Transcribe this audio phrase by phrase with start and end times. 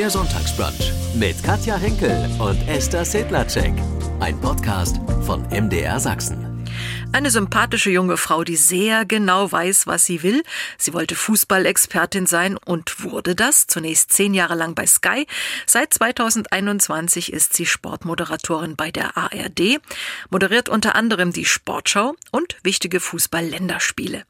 [0.00, 3.74] Der Sonntagsbrunch mit Katja Henkel und Esther Sedlacek.
[4.18, 6.64] Ein Podcast von MDR Sachsen.
[7.12, 10.42] Eine sympathische junge Frau, die sehr genau weiß, was sie will.
[10.78, 13.66] Sie wollte Fußballexpertin sein und wurde das.
[13.66, 15.26] Zunächst zehn Jahre lang bei Sky.
[15.66, 19.82] Seit 2021 ist sie Sportmoderatorin bei der ARD,
[20.30, 24.24] moderiert unter anderem die Sportschau und wichtige Fußball-Länderspiele.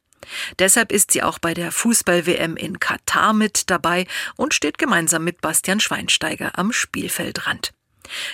[0.58, 4.06] Deshalb ist sie auch bei der Fußball-WM in Katar mit dabei
[4.36, 7.72] und steht gemeinsam mit Bastian Schweinsteiger am Spielfeldrand.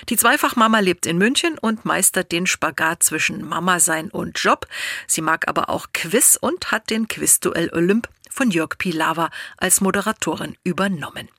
[0.09, 4.67] Die Zweifachmama lebt in München und meistert den Spagat zwischen Mama sein und Job.
[5.05, 10.57] Sie mag aber auch Quiz und hat den Quizduell Olymp von Jörg Pilawa als Moderatorin
[10.63, 11.29] übernommen.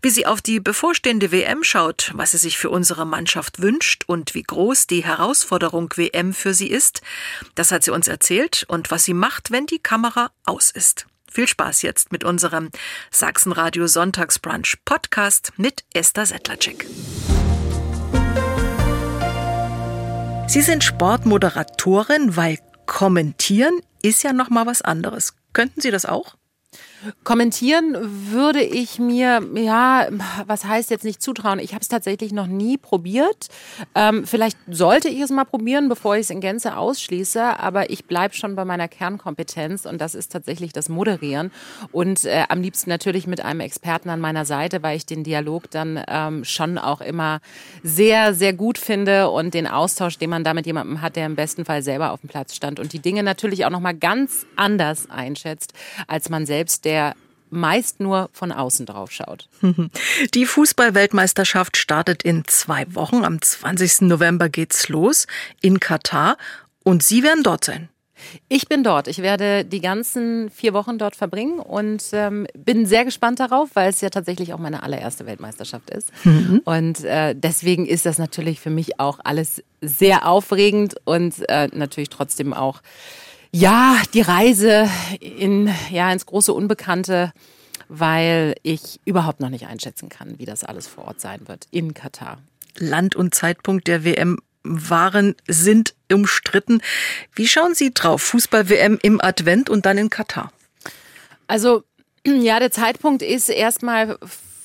[0.00, 4.34] Wie sie auf die bevorstehende WM schaut, was sie sich für unsere Mannschaft wünscht und
[4.34, 7.02] wie groß die Herausforderung WM für sie ist,
[7.54, 11.06] das hat sie uns erzählt und was sie macht, wenn die Kamera aus ist.
[11.30, 12.70] Viel Spaß jetzt mit unserem
[13.10, 16.86] Sachsenradio Sonntagsbrunch Podcast mit Esther Settlercheck.
[20.46, 25.34] Sie sind Sportmoderatorin, weil kommentieren ist ja noch mal was anderes.
[25.54, 26.36] Könnten Sie das auch?
[27.24, 27.96] Kommentieren
[28.30, 30.06] würde ich mir, ja,
[30.46, 31.58] was heißt jetzt nicht zutrauen?
[31.58, 33.48] Ich habe es tatsächlich noch nie probiert.
[33.94, 38.04] Ähm, vielleicht sollte ich es mal probieren, bevor ich es in Gänze ausschließe, aber ich
[38.04, 41.50] bleibe schon bei meiner Kernkompetenz und das ist tatsächlich das Moderieren.
[41.90, 45.70] Und äh, am liebsten natürlich mit einem Experten an meiner Seite, weil ich den Dialog
[45.70, 47.40] dann ähm, schon auch immer
[47.82, 51.34] sehr, sehr gut finde und den Austausch, den man da mit jemandem hat, der im
[51.34, 55.10] besten Fall selber auf dem Platz stand und die Dinge natürlich auch nochmal ganz anders
[55.10, 55.72] einschätzt,
[56.06, 57.14] als man selbst, der der
[57.48, 59.48] meist nur von außen drauf schaut.
[60.34, 63.24] Die Fußballweltmeisterschaft startet in zwei Wochen.
[63.24, 64.02] Am 20.
[64.02, 65.26] November geht's los
[65.62, 66.36] in Katar
[66.84, 67.88] und Sie werden dort sein.
[68.48, 69.08] Ich bin dort.
[69.08, 73.90] Ich werde die ganzen vier Wochen dort verbringen und ähm, bin sehr gespannt darauf, weil
[73.90, 76.12] es ja tatsächlich auch meine allererste Weltmeisterschaft ist.
[76.24, 76.60] Mhm.
[76.64, 82.10] Und äh, deswegen ist das natürlich für mich auch alles sehr aufregend und äh, natürlich
[82.10, 82.82] trotzdem auch
[83.54, 84.88] ja, die Reise
[85.20, 87.32] in, ja, ins große Unbekannte,
[87.88, 91.92] weil ich überhaupt noch nicht einschätzen kann, wie das alles vor Ort sein wird in
[91.94, 92.38] Katar.
[92.78, 96.80] Land und Zeitpunkt der WM waren, sind umstritten.
[97.34, 98.22] Wie schauen Sie drauf?
[98.22, 100.52] Fußball-WM im Advent und dann in Katar?
[101.46, 101.84] Also,
[102.26, 104.18] ja, der Zeitpunkt ist erstmal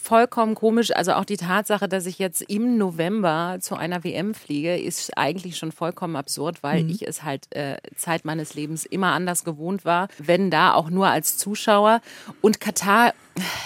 [0.07, 0.95] vollkommen komisch.
[0.95, 5.57] Also auch die Tatsache, dass ich jetzt im November zu einer WM fliege, ist eigentlich
[5.57, 6.89] schon vollkommen absurd, weil mhm.
[6.91, 11.07] ich es halt äh, Zeit meines Lebens immer anders gewohnt war, wenn da auch nur
[11.07, 11.99] als Zuschauer.
[12.39, 13.13] Und Katar,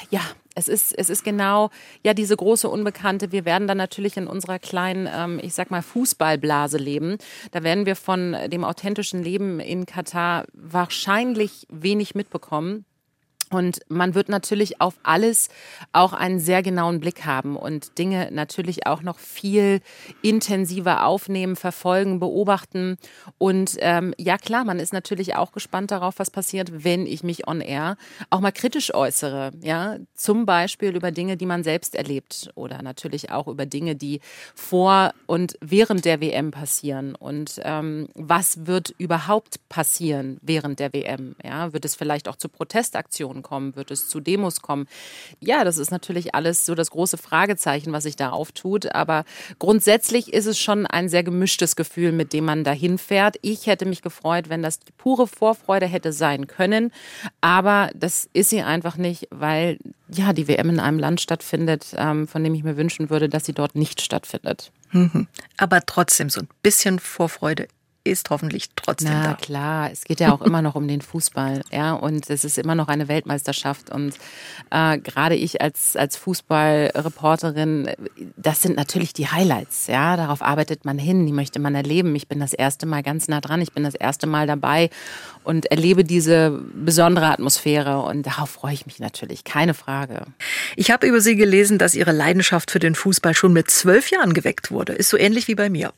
[0.09, 0.22] ja,
[0.56, 1.69] es ist, es ist genau
[2.03, 3.31] ja diese große Unbekannte.
[3.31, 7.18] Wir werden dann natürlich in unserer kleinen, ähm, ich sag mal, Fußballblase leben.
[7.51, 12.85] Da werden wir von dem authentischen Leben in Katar wahrscheinlich wenig mitbekommen.
[13.51, 15.50] Und man wird natürlich auf alles
[15.91, 19.81] auch einen sehr genauen Blick haben und Dinge natürlich auch noch viel
[20.22, 22.97] intensiver aufnehmen, verfolgen, beobachten.
[23.38, 27.47] Und ähm, ja klar, man ist natürlich auch gespannt darauf, was passiert, wenn ich mich
[27.47, 27.97] on air
[28.29, 29.51] auch mal kritisch äußere.
[29.62, 34.22] Ja, zum Beispiel über Dinge, die man selbst erlebt oder natürlich auch über Dinge, die
[34.56, 37.16] vor und während der WM passieren.
[37.16, 41.35] Und ähm, was wird überhaupt passieren während der WM?
[41.44, 43.75] Ja, wird es vielleicht auch zu Protestaktionen kommen?
[43.75, 44.88] Wird es zu Demos kommen?
[45.40, 48.94] Ja, das ist natürlich alles so das große Fragezeichen, was sich da auftut.
[48.94, 49.25] Aber
[49.59, 53.38] grundsätzlich ist es schon ein sehr gemischtes Gefühl, mit dem man dahin fährt.
[53.41, 56.91] Ich hätte mich gefreut, wenn das die pure Vorfreude hätte sein können.
[57.41, 59.78] Aber das ist sie einfach nicht, weil
[60.09, 63.46] ja die WM in einem Land stattfindet, ähm, von dem ich mir wünschen würde, dass
[63.46, 64.72] sie dort nicht stattfindet.
[64.91, 65.28] Mhm.
[65.57, 67.68] Aber trotzdem so ein bisschen Vorfreude
[68.03, 69.34] ist hoffentlich trotzdem Na, da.
[69.35, 72.73] klar, es geht ja auch immer noch um den Fußball, ja, und es ist immer
[72.73, 74.16] noch eine Weltmeisterschaft und
[74.72, 77.91] äh, gerade ich als als Fußballreporterin,
[78.35, 82.16] das sind natürlich die Highlights, ja, darauf arbeitet man hin, die möchte man erleben.
[82.16, 84.89] Ich bin das erste Mal ganz nah dran, ich bin das erste Mal dabei
[85.44, 90.25] und erlebe diese besondere Atmosphäre und darauf freue ich mich natürlich, keine Frage.
[90.75, 94.33] Ich habe über Sie gelesen, dass Ihre Leidenschaft für den Fußball schon mit zwölf Jahren
[94.33, 94.94] geweckt wurde.
[94.94, 95.94] Ist so ähnlich wie bei mir.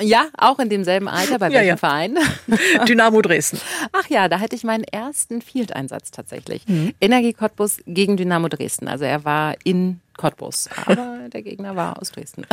[0.00, 1.38] Ja, auch in demselben Alter.
[1.38, 1.76] Bei bei welchem ja, ja.
[1.76, 2.18] Verein?
[2.88, 3.60] Dynamo Dresden.
[3.92, 6.66] Ach ja, da hatte ich meinen ersten Field-Einsatz tatsächlich.
[6.66, 6.94] Mhm.
[7.00, 8.88] Energie Cottbus gegen Dynamo Dresden.
[8.88, 12.44] Also er war in Cottbus, aber der Gegner war aus Dresden.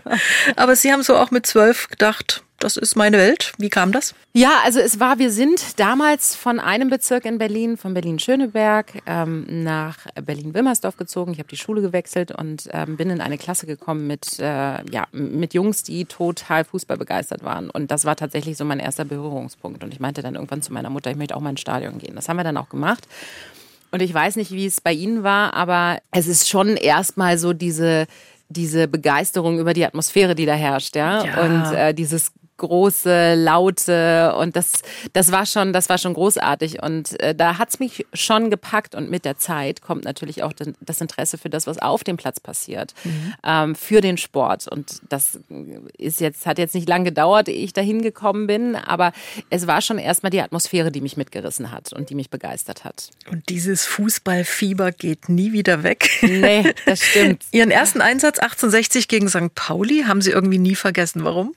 [0.56, 3.52] aber Sie haben so auch mit zwölf gedacht, das ist meine Welt.
[3.58, 4.14] Wie kam das?
[4.32, 9.46] Ja, also es war, wir sind damals von einem Bezirk in Berlin, von Berlin-Schöneberg, ähm,
[9.62, 11.32] nach Berlin-Wilmersdorf gezogen.
[11.32, 14.42] Ich habe die Schule gewechselt und ähm, bin in eine Klasse gekommen mit, äh,
[14.90, 17.70] ja, mit Jungs, die total Fußball begeistert waren.
[17.70, 19.84] Und das war tatsächlich so mein erster Berührungspunkt.
[19.84, 22.16] Und ich meinte dann irgendwann zu meiner Mutter, ich möchte auch mal ins Stadion gehen.
[22.16, 23.06] Das haben wir dann auch gemacht.
[23.92, 27.52] Und ich weiß nicht, wie es bei Ihnen war, aber es ist schon erstmal so
[27.52, 28.06] diese
[28.50, 31.42] diese Begeisterung über die Atmosphäre, die da herrscht, ja, ja.
[31.42, 34.82] und äh, dieses große, laute und das,
[35.12, 39.10] das war schon, das war schon großartig und äh, da hat's mich schon gepackt und
[39.10, 42.94] mit der Zeit kommt natürlich auch das Interesse für das, was auf dem Platz passiert,
[43.04, 43.34] mhm.
[43.44, 45.40] ähm, für den Sport und das
[45.96, 49.12] ist jetzt, hat jetzt nicht lange gedauert, ehe ich dahin gekommen bin, aber
[49.50, 53.10] es war schon erstmal die Atmosphäre, die mich mitgerissen hat und die mich begeistert hat.
[53.30, 56.10] Und dieses Fußballfieber geht nie wieder weg.
[56.22, 57.44] Nee, das stimmt.
[57.52, 59.54] Ihren ersten Einsatz 1860 gegen St.
[59.54, 61.24] Pauli haben Sie irgendwie nie vergessen.
[61.24, 61.54] Warum?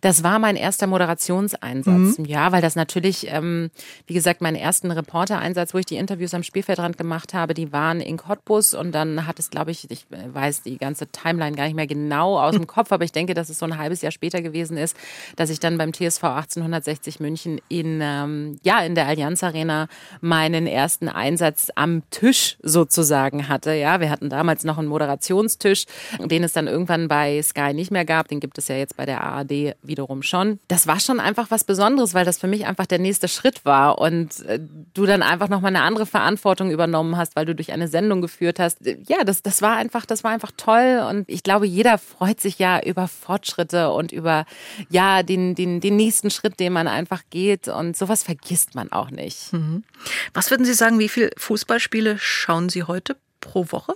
[0.00, 2.18] Das war mein erster Moderationseinsatz.
[2.18, 2.24] Mhm.
[2.26, 3.70] Ja, weil das natürlich, ähm,
[4.06, 8.00] wie gesagt, meinen ersten Reportereinsatz, wo ich die Interviews am Spielfeldrand gemacht habe, die waren
[8.00, 11.76] in Cottbus und dann hat es, glaube ich, ich weiß die ganze Timeline gar nicht
[11.76, 14.42] mehr genau aus dem Kopf, aber ich denke, dass es so ein halbes Jahr später
[14.42, 14.96] gewesen ist,
[15.36, 19.88] dass ich dann beim TSV 1860 München in, ähm, ja, in der Allianz Arena
[20.20, 23.72] meinen ersten Einsatz am Tisch sozusagen hatte.
[23.72, 25.84] Ja, wir hatten damals noch einen Moderationstisch,
[26.18, 28.26] den es dann irgendwann bei Sky nicht mehr gab.
[28.26, 30.58] Den gibt es ja jetzt bei der ARD wiederum schon.
[30.66, 33.98] Das war schon einfach was Besonderes, weil das für mich einfach der nächste Schritt war
[33.98, 34.58] und äh,
[34.94, 38.58] du dann einfach nochmal eine andere Verantwortung übernommen hast, weil du durch eine Sendung geführt
[38.58, 38.78] hast.
[39.06, 42.58] Ja, das, das war einfach, das war einfach toll und ich glaube, jeder freut sich
[42.58, 44.46] ja über Fortschritte und über,
[44.88, 49.10] ja, den, den, den nächsten Schritt, den man einfach geht und sowas vergisst man auch
[49.10, 49.52] nicht.
[49.52, 49.84] Mhm.
[50.32, 53.94] Was würden Sie sagen, wie viele Fußballspiele schauen Sie heute pro Woche?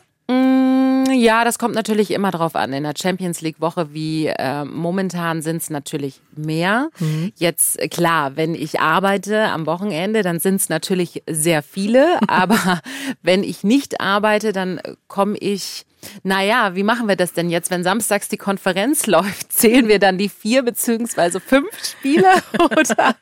[1.12, 2.72] Ja, das kommt natürlich immer drauf an.
[2.72, 6.90] In der Champions League Woche wie äh, momentan sind es natürlich mehr.
[6.98, 7.32] Mhm.
[7.36, 12.18] Jetzt äh, klar, wenn ich arbeite am Wochenende, dann sind es natürlich sehr viele.
[12.28, 12.80] aber
[13.22, 15.84] wenn ich nicht arbeite, dann komme ich
[16.22, 19.52] naja, wie machen wir das denn jetzt, wenn samstags die Konferenz läuft?
[19.52, 23.16] Zählen wir dann die vier beziehungsweise fünf Spiele oder,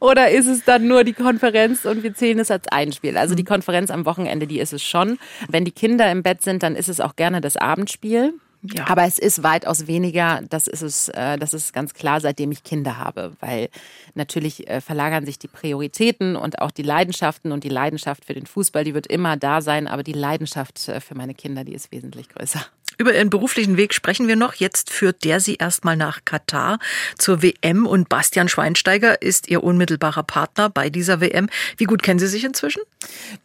[0.00, 3.16] oder ist es dann nur die Konferenz und wir zählen es als ein Spiel?
[3.16, 5.18] Also die Konferenz am Wochenende, die ist es schon.
[5.48, 8.34] Wenn die Kinder im Bett sind, dann ist es auch gerne das Abendspiel.
[8.62, 8.86] Ja.
[8.88, 12.62] Aber es ist weitaus weniger, das ist es, äh, das ist ganz klar, seitdem ich
[12.62, 13.70] Kinder habe, weil
[14.14, 18.46] natürlich äh, verlagern sich die Prioritäten und auch die Leidenschaften und die Leidenschaft für den
[18.46, 21.90] Fußball, die wird immer da sein, aber die Leidenschaft äh, für meine Kinder, die ist
[21.90, 22.64] wesentlich größer.
[23.02, 24.54] Über Ihren beruflichen Weg sprechen wir noch.
[24.54, 26.78] Jetzt führt der Sie erstmal nach Katar
[27.18, 31.48] zur WM und Bastian Schweinsteiger ist Ihr unmittelbarer Partner bei dieser WM.
[31.76, 32.80] Wie gut kennen Sie sich inzwischen?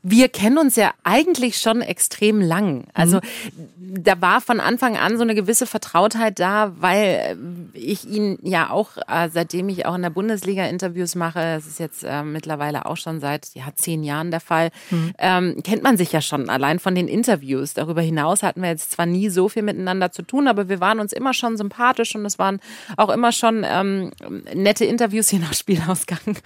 [0.04, 2.84] Wir kennen uns ja eigentlich schon extrem lang.
[2.94, 4.04] Also mhm.
[4.04, 7.36] da war von Anfang an so eine gewisse Vertrautheit da, weil
[7.74, 11.80] ich ihn ja auch, äh, seitdem ich auch in der Bundesliga Interviews mache, das ist
[11.80, 15.14] jetzt äh, mittlerweile auch schon seit ja, zehn Jahren der Fall, mhm.
[15.18, 17.74] ähm, kennt man sich ja schon allein von den Interviews.
[17.74, 21.00] Darüber hinaus hatten wir jetzt zwar nie so viel miteinander zu tun, aber wir waren
[21.00, 22.60] uns immer schon sympathisch und es waren
[22.98, 24.12] auch immer schon ähm,
[24.54, 26.38] nette Interviews je nach Spielausgang.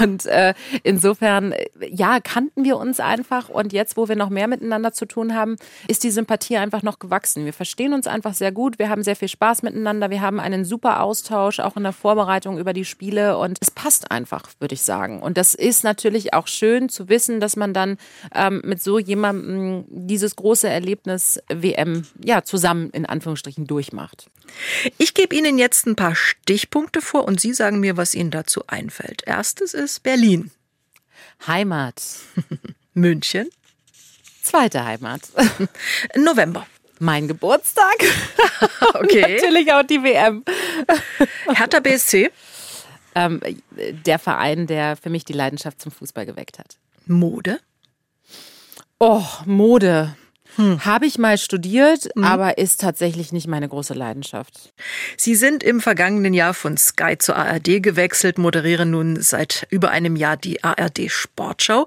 [0.00, 4.92] Und äh, insofern, ja, kannten wir uns einfach und jetzt, wo wir noch mehr miteinander
[4.92, 5.56] zu tun haben,
[5.88, 7.44] ist die Sympathie einfach noch gewachsen.
[7.44, 10.64] Wir verstehen uns einfach sehr gut, wir haben sehr viel Spaß miteinander, wir haben einen
[10.64, 14.82] super Austausch, auch in der Vorbereitung über die Spiele und es passt einfach, würde ich
[14.82, 15.22] sagen.
[15.22, 17.96] Und das ist natürlich auch schön zu wissen, dass man dann
[18.34, 24.30] ähm, mit so jemandem dieses große Erlebnis WM ja, zusammen in Anführungsstrichen durchmacht.
[24.98, 28.64] Ich gebe Ihnen jetzt ein paar Stichpunkte vor und Sie sagen mir, was Ihnen dazu
[28.66, 29.22] einfällt.
[29.26, 30.50] Erstes ist Berlin.
[31.46, 32.02] Heimat.
[32.94, 33.48] München.
[34.42, 35.22] Zweite Heimat.
[36.16, 36.66] November.
[36.98, 37.96] Mein Geburtstag.
[38.94, 39.34] okay.
[39.34, 40.44] natürlich auch die WM.
[41.46, 42.30] Hertha BSC.
[43.16, 43.40] Ähm,
[44.06, 46.78] der Verein, der für mich die Leidenschaft zum Fußball geweckt hat.
[47.06, 47.60] Mode.
[48.98, 50.16] Oh, Mode.
[50.56, 50.84] Hm.
[50.84, 52.24] Habe ich mal studiert, mhm.
[52.24, 54.72] aber ist tatsächlich nicht meine große Leidenschaft.
[55.16, 60.16] Sie sind im vergangenen Jahr von Sky zur ARD gewechselt, moderieren nun seit über einem
[60.16, 61.86] Jahr die ARD Sportschau,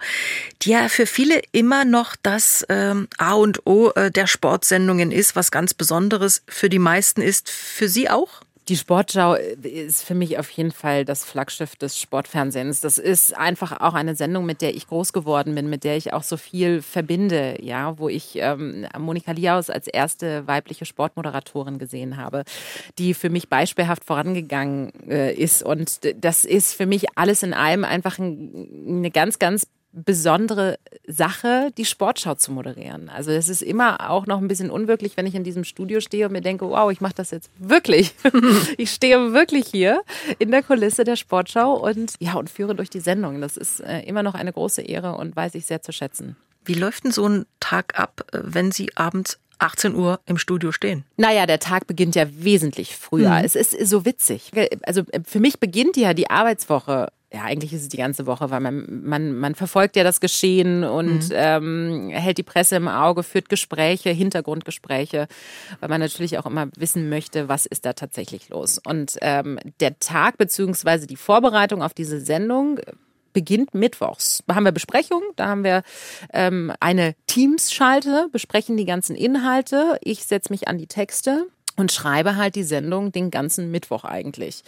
[0.62, 5.36] die ja für viele immer noch das ähm, A und O äh, der Sportsendungen ist,
[5.36, 7.50] was ganz Besonderes für die meisten ist.
[7.50, 8.42] Für Sie auch?
[8.70, 12.82] Die Sportschau ist für mich auf jeden Fall das Flaggschiff des Sportfernsehens.
[12.82, 16.12] Das ist einfach auch eine Sendung, mit der ich groß geworden bin, mit der ich
[16.12, 22.18] auch so viel verbinde, ja, wo ich ähm, Monika Liaus als erste weibliche Sportmoderatorin gesehen
[22.18, 22.44] habe,
[22.98, 25.64] die für mich beispielhaft vorangegangen äh, ist.
[25.64, 29.68] Und das ist für mich alles in allem einfach ein, eine ganz, ganz
[30.06, 30.78] besondere
[31.08, 33.10] Sache, die Sportschau zu moderieren.
[33.10, 36.28] Also es ist immer auch noch ein bisschen unwirklich, wenn ich in diesem Studio stehe
[36.28, 38.14] und mir denke, wow, ich mache das jetzt wirklich.
[38.78, 40.02] ich stehe wirklich hier
[40.40, 43.42] in der Kulisse der Sportschau und ja und führe durch die Sendung.
[43.42, 46.36] Das ist äh, immer noch eine große Ehre und weiß ich sehr zu schätzen.
[46.66, 50.72] Wie läuft denn so ein Tag ab, äh, wenn Sie abends 18 Uhr im Studio
[50.72, 51.04] stehen.
[51.16, 53.40] Naja, der Tag beginnt ja wesentlich früher.
[53.40, 53.44] Mhm.
[53.46, 54.52] Es ist so witzig.
[54.84, 58.62] Also für mich beginnt ja die Arbeitswoche ja, eigentlich ist es die ganze Woche, weil
[58.62, 61.36] man, man, man verfolgt ja das Geschehen und mhm.
[61.36, 65.28] ähm, hält die Presse im Auge, führt Gespräche, Hintergrundgespräche,
[65.82, 68.80] weil man natürlich auch immer wissen möchte, was ist da tatsächlich los.
[68.86, 72.80] Und ähm, der Tag beziehungsweise die Vorbereitung auf diese Sendung
[73.34, 74.42] beginnt mittwochs.
[74.48, 75.84] Da haben wir Besprechung, da haben wir
[76.34, 80.00] ähm, eine Teams-Schalte, besprechen die ganzen Inhalte.
[80.02, 81.46] Ich setze mich an die Texte
[81.78, 84.64] und schreibe halt die Sendung den ganzen Mittwoch eigentlich.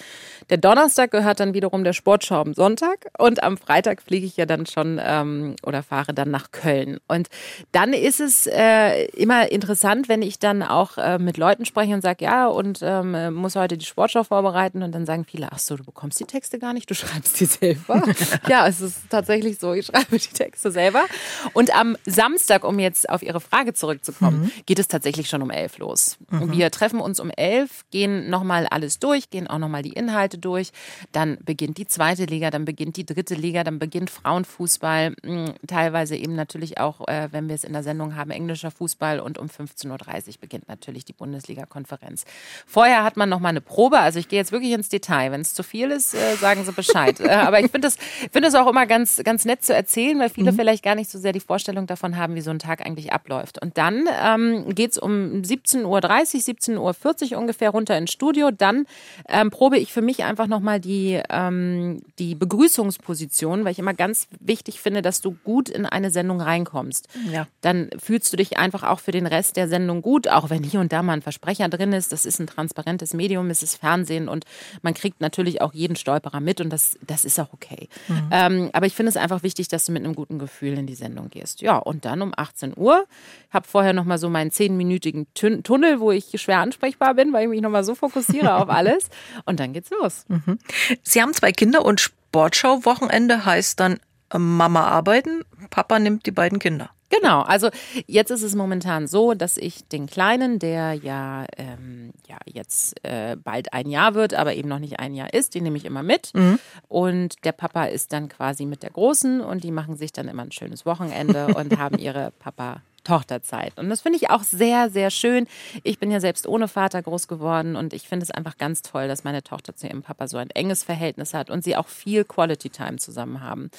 [0.50, 4.46] Der Donnerstag gehört dann wiederum der Sportschau am Sonntag und am Freitag fliege ich ja
[4.46, 7.00] dann schon ähm, oder fahre dann nach Köln.
[7.08, 7.28] Und
[7.72, 12.02] dann ist es äh, immer interessant, wenn ich dann auch äh, mit Leuten spreche und
[12.02, 15.76] sage, ja, und ähm, muss heute die Sportschau vorbereiten und dann sagen viele, ach so,
[15.76, 18.04] du bekommst die Texte gar nicht, du schreibst die selber.
[18.48, 21.06] ja, es ist tatsächlich so, ich schreibe die Texte selber.
[21.54, 24.52] Und am Samstag, um jetzt auf Ihre Frage zurückzukommen, mhm.
[24.68, 26.18] geht es tatsächlich schon um elf los.
[26.30, 26.52] Mhm.
[26.52, 30.38] Wir treffen treffen uns um elf, gehen nochmal alles durch, gehen auch nochmal die Inhalte
[30.38, 30.72] durch.
[31.12, 35.16] Dann beginnt die zweite Liga, dann beginnt die dritte Liga, dann beginnt Frauenfußball.
[35.24, 39.20] Hm, teilweise eben natürlich auch, äh, wenn wir es in der Sendung haben, englischer Fußball.
[39.20, 42.26] Und um 15.30 Uhr beginnt natürlich die Bundesliga-Konferenz.
[42.66, 44.00] Vorher hat man nochmal eine Probe.
[44.00, 45.32] Also ich gehe jetzt wirklich ins Detail.
[45.32, 47.20] Wenn es zu viel ist, äh, sagen Sie Bescheid.
[47.30, 47.98] Äh, aber ich finde es
[48.32, 50.56] find auch immer ganz, ganz nett zu erzählen, weil viele mhm.
[50.56, 53.62] vielleicht gar nicht so sehr die Vorstellung davon haben, wie so ein Tag eigentlich abläuft.
[53.62, 58.52] Und dann ähm, geht es um 17.30 Uhr, 17 Uhr 40 ungefähr runter ins Studio.
[58.52, 58.86] Dann
[59.28, 64.28] ähm, probe ich für mich einfach nochmal die, ähm, die Begrüßungsposition, weil ich immer ganz
[64.40, 67.08] wichtig finde, dass du gut in eine Sendung reinkommst.
[67.32, 67.48] Ja.
[67.62, 70.80] Dann fühlst du dich einfach auch für den Rest der Sendung gut, auch wenn hier
[70.80, 72.12] und da mal ein Versprecher drin ist.
[72.12, 74.46] Das ist ein transparentes Medium, es ist Fernsehen und
[74.82, 77.88] man kriegt natürlich auch jeden Stolperer mit und das, das ist auch okay.
[78.08, 78.30] Mhm.
[78.32, 80.96] Ähm, aber ich finde es einfach wichtig, dass du mit einem guten Gefühl in die
[80.96, 81.62] Sendung gehst.
[81.62, 83.06] Ja, und dann um 18 Uhr,
[83.52, 87.50] habe vorher nochmal so meinen zehnminütigen Tunnel, wo ich schwer anspreche ansprechbar bin, weil ich
[87.50, 89.10] mich nochmal so fokussiere auf alles.
[89.46, 90.26] Und dann geht's los.
[90.28, 90.60] Mhm.
[91.04, 94.00] Sie haben zwei Kinder und Sportschau-Wochenende heißt dann
[94.36, 96.92] Mama arbeiten, Papa nimmt die beiden Kinder.
[97.10, 97.70] Genau, also
[98.06, 103.36] jetzt ist es momentan so, dass ich den Kleinen, der ja, ähm, ja jetzt äh,
[103.36, 106.04] bald ein Jahr wird, aber eben noch nicht ein Jahr ist, den nehme ich immer
[106.04, 106.32] mit.
[106.36, 106.60] Mhm.
[106.88, 110.44] Und der Papa ist dann quasi mit der Großen und die machen sich dann immer
[110.44, 113.78] ein schönes Wochenende und haben ihre Papa Tochterzeit.
[113.78, 115.48] Und das finde ich auch sehr, sehr schön.
[115.84, 119.08] Ich bin ja selbst ohne Vater groß geworden und ich finde es einfach ganz toll,
[119.08, 122.24] dass meine Tochter zu ihrem Papa so ein enges Verhältnis hat und sie auch viel
[122.24, 123.70] Quality Time zusammen haben.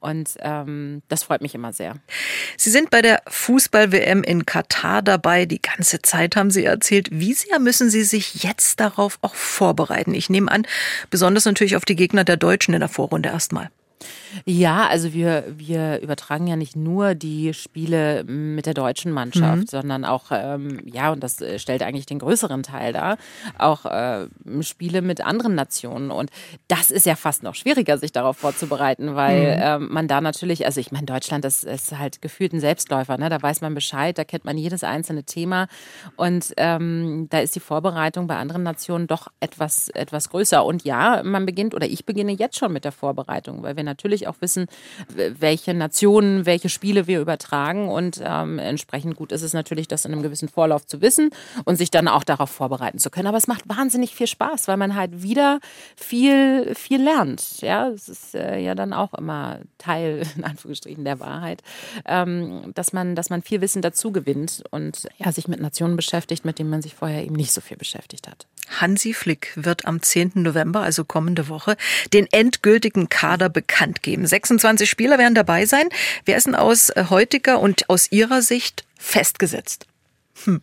[0.00, 1.96] Und ähm, das freut mich immer sehr.
[2.56, 5.46] Sie sind bei der Fußball-WM in Katar dabei.
[5.46, 7.08] Die ganze Zeit haben Sie erzählt.
[7.10, 10.14] Wie sehr müssen Sie sich jetzt darauf auch vorbereiten?
[10.14, 10.66] Ich nehme an,
[11.10, 13.70] besonders natürlich auf die Gegner der Deutschen in der Vorrunde erstmal.
[14.44, 19.66] Ja, also wir, wir übertragen ja nicht nur die Spiele mit der deutschen Mannschaft, mhm.
[19.66, 23.18] sondern auch, ähm, ja, und das äh, stellt eigentlich den größeren Teil dar,
[23.58, 24.26] auch äh,
[24.60, 26.10] Spiele mit anderen Nationen.
[26.10, 26.30] Und
[26.68, 29.62] das ist ja fast noch schwieriger, sich darauf vorzubereiten, weil mhm.
[29.62, 33.28] ähm, man da natürlich, also ich meine, Deutschland das ist halt gefühlt ein Selbstläufer, ne?
[33.28, 35.66] da weiß man Bescheid, da kennt man jedes einzelne Thema.
[36.16, 40.64] Und ähm, da ist die Vorbereitung bei anderen Nationen doch etwas, etwas größer.
[40.64, 44.28] Und ja, man beginnt, oder ich beginne jetzt schon mit der Vorbereitung, weil wir natürlich
[44.28, 44.66] auch wissen,
[45.08, 47.88] welche Nationen, welche Spiele wir übertragen.
[47.88, 51.30] Und ähm, entsprechend gut ist es natürlich, das in einem gewissen Vorlauf zu wissen
[51.64, 53.26] und sich dann auch darauf vorbereiten zu können.
[53.26, 55.60] Aber es macht wahnsinnig viel Spaß, weil man halt wieder
[55.96, 57.60] viel, viel lernt.
[57.60, 61.62] Ja, es ist äh, ja dann auch immer Teil, in Anführungsstrichen, der Wahrheit,
[62.06, 66.44] ähm, dass, man, dass man viel Wissen dazu gewinnt und ja, sich mit Nationen beschäftigt,
[66.44, 68.46] mit denen man sich vorher eben nicht so viel beschäftigt hat.
[68.68, 70.32] Hansi Flick wird am 10.
[70.34, 71.76] November, also kommende Woche,
[72.12, 74.26] den endgültigen Kader bekannt geben.
[74.26, 75.88] 26 Spieler werden dabei sein.
[76.24, 79.86] Wer ist denn aus heutiger und aus Ihrer Sicht festgesetzt?
[80.44, 80.60] Hm.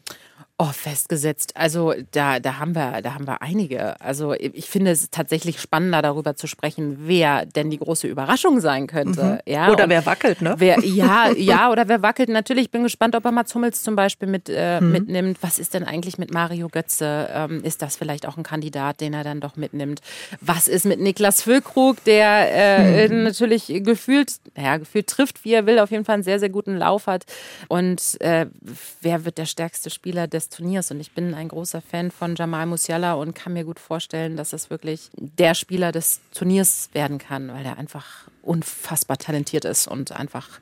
[0.60, 1.52] Oh, festgesetzt.
[1.56, 4.02] Also da, da haben wir, da haben wir einige.
[4.02, 8.88] Also ich finde es tatsächlich spannender, darüber zu sprechen, wer denn die große Überraschung sein
[8.88, 9.40] könnte.
[9.46, 9.54] Mhm.
[9.54, 10.56] Ja, oder wer wackelt, ne?
[10.58, 12.30] Wer, ja, ja, oder wer wackelt.
[12.30, 14.92] Natürlich bin gespannt, ob er Mats Hummels zum Beispiel mit, äh, mhm.
[14.94, 15.38] mitnimmt.
[15.42, 17.30] Was ist denn eigentlich mit Mario Götze?
[17.32, 20.02] Ähm, ist das vielleicht auch ein Kandidat, den er dann doch mitnimmt?
[20.42, 23.22] Was ist mit Niklas Füllkrug, der äh, mhm.
[23.22, 26.78] natürlich gefühlt, ja, gefühlt trifft, wie er will, auf jeden Fall einen sehr, sehr guten
[26.78, 27.26] Lauf hat.
[27.68, 28.48] Und äh,
[29.02, 30.92] wer wird der stärkste Spieler des Turniers.
[30.92, 34.54] Und ich bin ein großer Fan von Jamal Musiala und kann mir gut vorstellen, dass
[34.54, 40.12] es wirklich der Spieler des Turniers werden kann, weil er einfach unfassbar talentiert ist und
[40.12, 40.60] einfach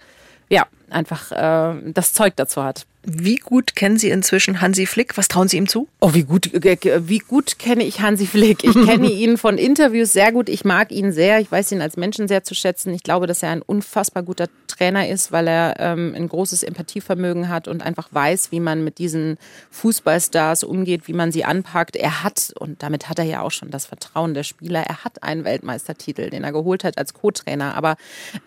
[0.50, 2.86] ja, einfach äh, das Zeug dazu hat.
[3.08, 5.16] Wie gut kennen Sie inzwischen Hansi Flick?
[5.16, 5.88] Was trauen Sie ihm zu?
[6.02, 8.64] Oh, wie gut, äh, wie gut kenne ich Hansi Flick?
[8.64, 10.50] Ich kenne ihn von Interviews sehr gut.
[10.50, 11.40] Ich mag ihn sehr.
[11.40, 12.96] Ich weiß ihn als Menschen sehr zu schätzen.
[12.96, 17.48] Ich glaube, dass er ein unfassbar guter Trainer ist, weil er ähm, ein großes Empathievermögen
[17.48, 19.38] hat und einfach weiß, wie man mit diesen
[19.70, 21.96] Fußballstars umgeht, wie man sie anpackt.
[21.96, 25.22] Er hat, und damit hat er ja auch schon das Vertrauen der Spieler, er hat
[25.22, 27.76] einen Weltmeistertitel, den er geholt hat als Co-Trainer.
[27.76, 27.98] Aber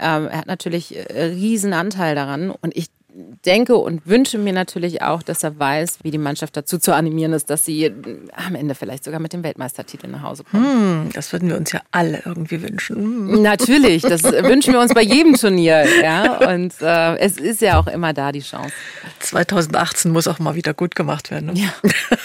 [0.00, 2.38] ähm, er hat natürlich äh, riesen Anteil daran.
[2.61, 2.88] Und ich
[3.45, 7.33] denke und wünsche mir natürlich auch, dass er weiß, wie die Mannschaft dazu zu animieren
[7.33, 7.90] ist, dass sie
[8.33, 11.04] am Ende vielleicht sogar mit dem Weltmeistertitel nach Hause kommen.
[11.04, 12.97] Hm, das würden wir uns ja alle irgendwie wünschen.
[12.97, 13.42] Hm.
[13.42, 15.85] Natürlich, das wünschen wir uns bei jedem Turnier.
[16.02, 16.50] Ja?
[16.52, 18.73] Und äh, es ist ja auch immer da die Chance.
[19.21, 21.54] 2018 muss auch mal wieder gut gemacht werden.
[21.54, 21.61] Ne?
[21.61, 21.73] Ja.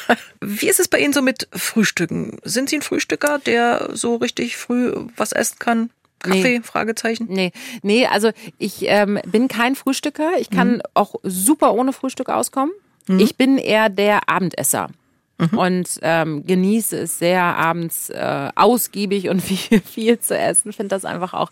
[0.41, 2.37] Wie ist es bei Ihnen so mit Frühstücken?
[2.43, 5.89] Sind Sie ein Frühstücker, der so richtig früh was essen kann?
[6.23, 6.59] Kaffee?
[6.59, 6.61] Nee.
[6.63, 7.27] Fragezeichen.
[7.29, 7.51] Nee,
[7.83, 10.31] nee, also ich ähm, bin kein Frühstücker.
[10.39, 10.81] Ich kann mhm.
[10.93, 12.73] auch super ohne Frühstück auskommen.
[13.07, 13.19] Mhm.
[13.19, 14.89] Ich bin eher der Abendesser.
[15.37, 15.57] Mhm.
[15.57, 20.73] Und ähm, genieße es sehr, abends äh, ausgiebig und viel, viel zu essen.
[20.73, 21.51] Finde das einfach auch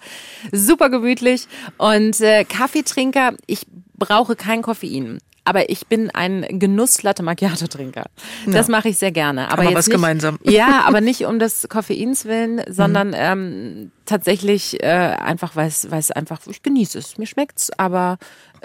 [0.51, 1.47] super gemütlich.
[1.77, 3.65] Und äh, Kaffeetrinker, ich
[3.97, 8.05] brauche kein Koffein aber ich bin ein Genuss-Latte Macchiato-Trinker.
[8.45, 8.71] Das ja.
[8.71, 9.51] mache ich sehr gerne.
[9.51, 10.37] Aber wir was nicht, gemeinsam.
[10.43, 13.15] Ja, aber nicht um des Koffeins willen, sondern mhm.
[13.17, 17.17] ähm, tatsächlich äh, einfach, weil es einfach, ich genieße es.
[17.17, 18.17] Mir schmeckt's, aber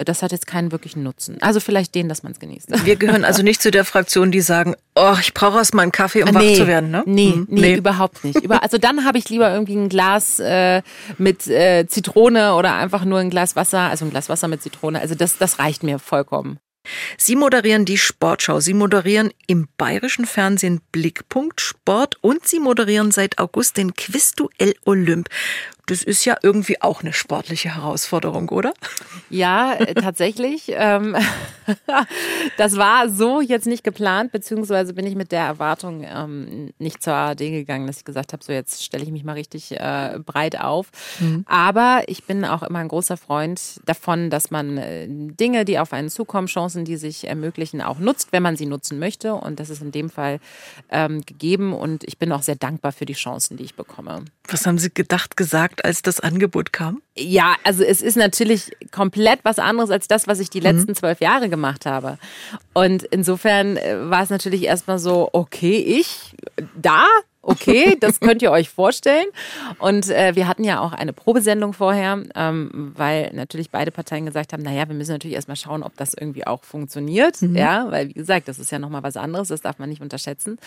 [0.05, 1.39] das hat jetzt keinen wirklichen Nutzen.
[1.41, 2.85] Also vielleicht den, dass man es genießt.
[2.85, 5.93] Wir gehören also nicht zu der Fraktion, die sagen, oh, ich brauche erst mal einen
[5.93, 7.03] Kaffee, um nee, wach zu werden, ne?
[7.07, 7.47] Nee, mhm.
[7.49, 8.43] nee, nee, überhaupt nicht.
[8.43, 10.83] Über, also dann habe ich lieber irgendwie ein Glas äh,
[11.17, 15.01] mit äh, Zitrone oder einfach nur ein Glas Wasser, also ein Glas Wasser mit Zitrone.
[15.01, 16.59] Also das, das reicht mir vollkommen.
[17.17, 18.61] Sie moderieren die Sportschau.
[18.61, 25.29] Sie moderieren im bayerischen Fernsehen Blickpunkt Sport und Sie moderieren seit August den Quizduell Olymp.
[25.87, 28.75] Das ist ja irgendwie auch eine sportliche Herausforderung, oder?
[29.31, 30.65] Ja, äh, tatsächlich.
[30.69, 31.17] Ähm,
[32.57, 37.15] das war so jetzt nicht geplant, beziehungsweise bin ich mit der Erwartung ähm, nicht zur
[37.15, 40.61] ARD gegangen, dass ich gesagt habe, so jetzt stelle ich mich mal richtig äh, breit
[40.61, 40.89] auf.
[41.21, 41.45] Mhm.
[41.47, 45.93] Aber ich bin auch immer ein großer Freund davon, dass man äh, Dinge, die auf
[45.93, 49.35] einen zukommen, Chancen, die sich ermöglichen, auch nutzt, wenn man sie nutzen möchte.
[49.35, 50.41] Und das ist in dem Fall
[50.91, 51.73] ähm, gegeben.
[51.73, 54.25] Und ich bin auch sehr dankbar für die Chancen, die ich bekomme.
[54.49, 57.03] Was haben Sie gedacht, gesagt, als das Angebot kam?
[57.17, 60.97] Ja, also es ist natürlich komplett was anderes als das, was ich die letzten mhm.
[60.97, 62.19] zwölf Jahre gemacht habe.
[62.75, 66.35] Und insofern äh, war es natürlich erstmal so, okay, ich
[66.75, 67.05] da
[67.47, 69.27] okay, das könnt ihr euch vorstellen.
[69.79, 74.53] Und äh, wir hatten ja auch eine Probesendung vorher, ähm, weil natürlich beide Parteien gesagt
[74.53, 77.41] haben, naja, wir müssen natürlich erstmal schauen, ob das irgendwie auch funktioniert.
[77.41, 77.57] Mhm.
[77.57, 80.59] Ja, weil wie gesagt, das ist ja nochmal was anderes, das darf man nicht unterschätzen.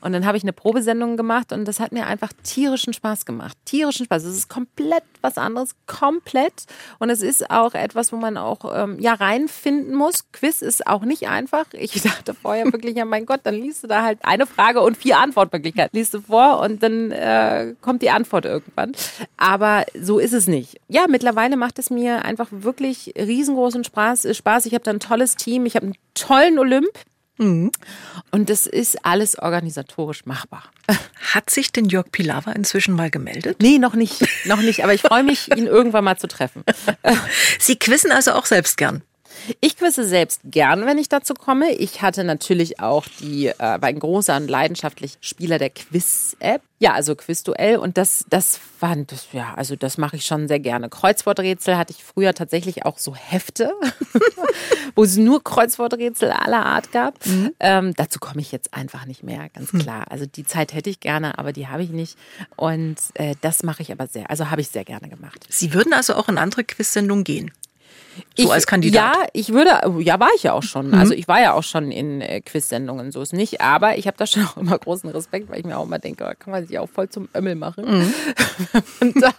[0.00, 3.56] Und dann habe ich eine Probesendung gemacht und das hat mir einfach tierischen Spaß gemacht.
[3.64, 4.24] Tierischen Spaß.
[4.24, 6.64] Es ist komplett was anderes, komplett.
[6.98, 10.24] Und es ist auch etwas, wo man auch ähm, ja reinfinden muss.
[10.32, 11.66] Quiz ist auch nicht einfach.
[11.72, 14.96] Ich dachte vorher wirklich, ja mein Gott, dann liest du da halt eine Frage und
[14.96, 15.96] vier Antwortmöglichkeiten.
[15.96, 18.92] Liest du vor und dann äh, kommt die Antwort irgendwann.
[19.36, 20.80] Aber so ist es nicht.
[20.88, 24.28] Ja, mittlerweile macht es mir einfach wirklich riesengroßen Spaß.
[24.36, 24.66] Spaß.
[24.66, 26.90] Ich habe da ein tolles Team, ich habe einen tollen Olymp.
[27.38, 27.72] Mhm.
[28.30, 30.64] Und das ist alles organisatorisch machbar.
[31.32, 33.58] Hat sich denn Jörg Pilawa inzwischen mal gemeldet?
[33.60, 34.24] Nee, noch nicht.
[34.44, 34.84] Noch nicht.
[34.84, 36.62] Aber ich freue mich, ihn irgendwann mal zu treffen.
[37.58, 39.02] Sie quissen also auch selbst gern.
[39.60, 41.72] Ich quizze selbst gern, wenn ich dazu komme.
[41.72, 46.62] Ich hatte natürlich auch die, äh, war ein großer und leidenschaftlicher Spieler der Quiz-App.
[46.78, 47.78] Ja, also Quizduell.
[47.78, 50.88] Und das, das fand, das, ja, also das mache ich schon sehr gerne.
[50.88, 53.72] Kreuzworträtsel hatte ich früher tatsächlich auch so Hefte,
[54.94, 57.24] wo es nur Kreuzworträtsel aller Art gab.
[57.26, 57.54] Mhm.
[57.60, 59.80] Ähm, dazu komme ich jetzt einfach nicht mehr, ganz hm.
[59.80, 60.04] klar.
[60.10, 62.18] Also die Zeit hätte ich gerne, aber die habe ich nicht.
[62.56, 65.46] Und äh, das mache ich aber sehr, also habe ich sehr gerne gemacht.
[65.48, 67.50] Sie würden also auch in andere Quiz-Sendungen gehen?
[68.36, 69.14] So ich, als Kandidat?
[69.14, 70.88] Ja, ich würde, ja, war ich ja auch schon.
[70.88, 70.94] Mhm.
[70.94, 73.60] Also ich war ja auch schon in äh, Quiz-Sendungen, so ist nicht.
[73.60, 76.24] Aber ich habe da schon auch immer großen Respekt, weil ich mir auch immer denke,
[76.24, 77.84] da kann man sich auch voll zum Ömmel machen.
[77.84, 78.14] Mhm.
[79.00, 79.30] Und da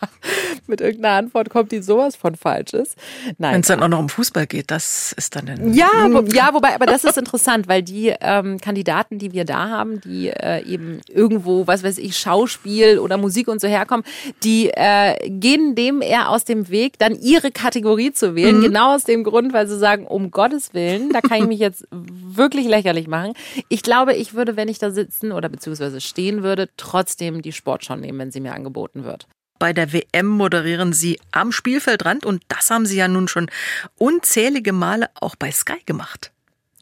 [0.67, 2.95] mit irgendeiner Antwort kommt, die sowas von falsch ist.
[3.37, 6.53] Wenn es dann auch noch um Fußball geht, das ist dann ein Ja, wo, ja,
[6.53, 10.63] wobei, aber das ist interessant, weil die ähm, Kandidaten, die wir da haben, die äh,
[10.65, 14.05] eben irgendwo, was weiß ich, Schauspiel oder Musik und so herkommen,
[14.43, 18.59] die äh, gehen dem eher aus dem Weg, dann ihre Kategorie zu wählen.
[18.59, 21.59] Mhm Genau aus dem Grund, weil sie sagen, um Gottes Willen, da kann ich mich
[21.59, 23.33] jetzt wirklich lächerlich machen.
[23.69, 27.95] Ich glaube, ich würde, wenn ich da sitzen oder beziehungsweise stehen würde, trotzdem die Sportschau
[27.95, 29.27] nehmen, wenn sie mir angeboten wird.
[29.57, 33.49] Bei der WM moderieren Sie am Spielfeldrand und das haben Sie ja nun schon
[33.97, 36.31] unzählige Male auch bei Sky gemacht.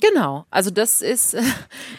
[0.02, 1.44] Genau, also das ist äh,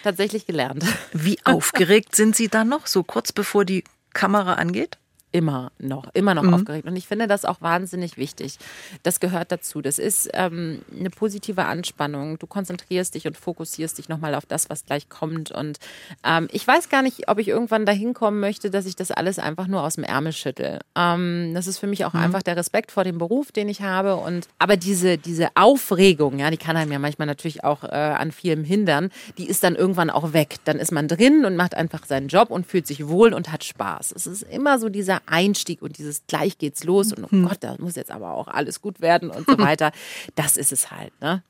[0.03, 0.85] tatsächlich gelernt.
[1.13, 4.99] Wie aufgeregt sind Sie dann noch, so kurz bevor die Kamera angeht?
[5.35, 6.55] Immer noch, immer noch mhm.
[6.55, 6.87] aufgeregt.
[6.87, 8.57] Und ich finde das auch wahnsinnig wichtig.
[9.03, 9.83] Das gehört dazu.
[9.83, 12.39] Das ist ähm, eine positive Anspannung.
[12.39, 15.51] Du konzentrierst dich und fokussierst dich nochmal auf das, was gleich kommt.
[15.51, 15.81] Und
[16.23, 19.41] ähm, ich weiß gar nicht, ob ich irgendwann dahin kommen möchte, dass ich das alles
[19.41, 20.79] einfach nur aus dem Ärmel schüttel.
[20.97, 22.21] Ähm, das ist für mich auch mhm.
[22.21, 24.15] einfach der Respekt vor dem Beruf, den ich habe.
[24.15, 28.31] Und aber diese, diese Aufregung, ja, die kann einem ja manchmal natürlich auch äh, an
[28.31, 30.59] vielem hindern, die ist dann irgendwann auch weg.
[30.65, 33.65] Dann ist man drin und macht einfach seinen Job und fühlt sich wohl und hat
[33.65, 34.13] Spaß.
[34.13, 37.49] Es ist immer so dieser Einstieg und dieses gleich geht's los und oh mhm.
[37.49, 39.93] Gott, da muss jetzt aber auch alles gut werden und so weiter.
[40.35, 41.43] Das ist es halt, ne?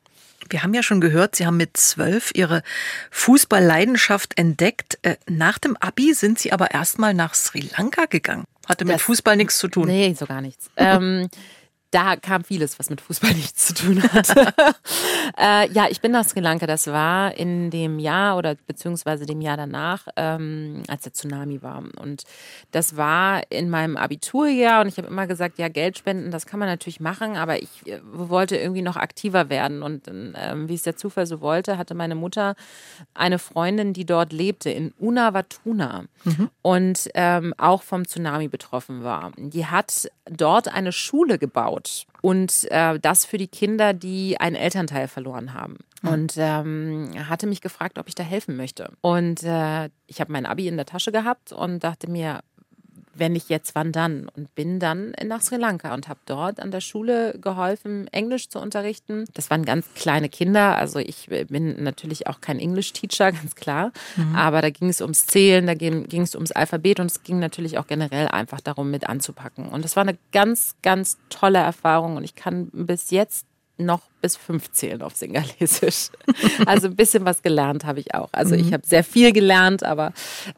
[0.51, 2.63] Wir haben ja schon gehört, Sie haben mit zwölf Ihre
[3.11, 4.99] Fußballleidenschaft entdeckt.
[5.03, 8.45] Äh, nach dem Abi sind Sie aber erstmal nach Sri Lanka gegangen.
[8.67, 9.87] Hatte mit das, Fußball nichts zu tun.
[9.87, 10.71] Nee, so gar nichts.
[10.77, 11.29] ähm,
[11.95, 14.29] da kam vieles, was mit Fußball nichts zu tun hat.
[15.39, 16.67] äh, ja, ich bin nach Sri Lanka.
[16.67, 21.85] Das war in dem Jahr oder beziehungsweise dem Jahr danach, ähm, als der Tsunami war.
[22.01, 22.25] Und
[22.73, 26.59] das war in meinem Abiturjahr und ich habe immer gesagt, ja, Geld spenden, das kann
[26.59, 29.83] man natürlich machen, aber ich äh, wollte irgendwie noch aktiver werden.
[29.83, 32.57] Und ähm, wie es der Zufall so wollte, hatte meine Mutter
[33.15, 36.51] eine Freundin, die dort lebte, in Unawatuna mhm.
[36.63, 39.31] und ähm, auch vom Tsunami betroffen war.
[39.37, 44.57] Die hat dort eine Schule gebaut Tod und äh, das für die Kinder, die einen
[44.57, 45.79] Elternteil verloren haben.
[46.03, 46.09] Mhm.
[46.09, 48.91] Und ähm, hatte mich gefragt, ob ich da helfen möchte.
[49.01, 52.41] Und äh, ich habe mein Abi in der Tasche gehabt und dachte mir,
[53.15, 54.29] wenn nicht jetzt, wann dann?
[54.37, 58.59] Und bin dann nach Sri Lanka und habe dort an der Schule geholfen, Englisch zu
[58.59, 59.25] unterrichten.
[59.35, 63.93] Das waren ganz kleine Kinder, also ich bin natürlich auch kein English-Teacher, ganz klar.
[64.17, 64.35] Mhm.
[64.35, 67.39] Aber da ging es ums Zählen, da ging, ging es ums Alphabet und es ging
[67.39, 69.69] natürlich auch generell einfach darum, mit anzupacken.
[69.69, 74.37] Und das war eine ganz, ganz tolle Erfahrung und ich kann bis jetzt noch bis
[74.37, 76.11] fünf zählen auf Singalesisch.
[76.67, 78.29] Also ein bisschen was gelernt habe ich auch.
[78.33, 78.75] Also ich mhm.
[78.75, 80.13] habe sehr viel gelernt, aber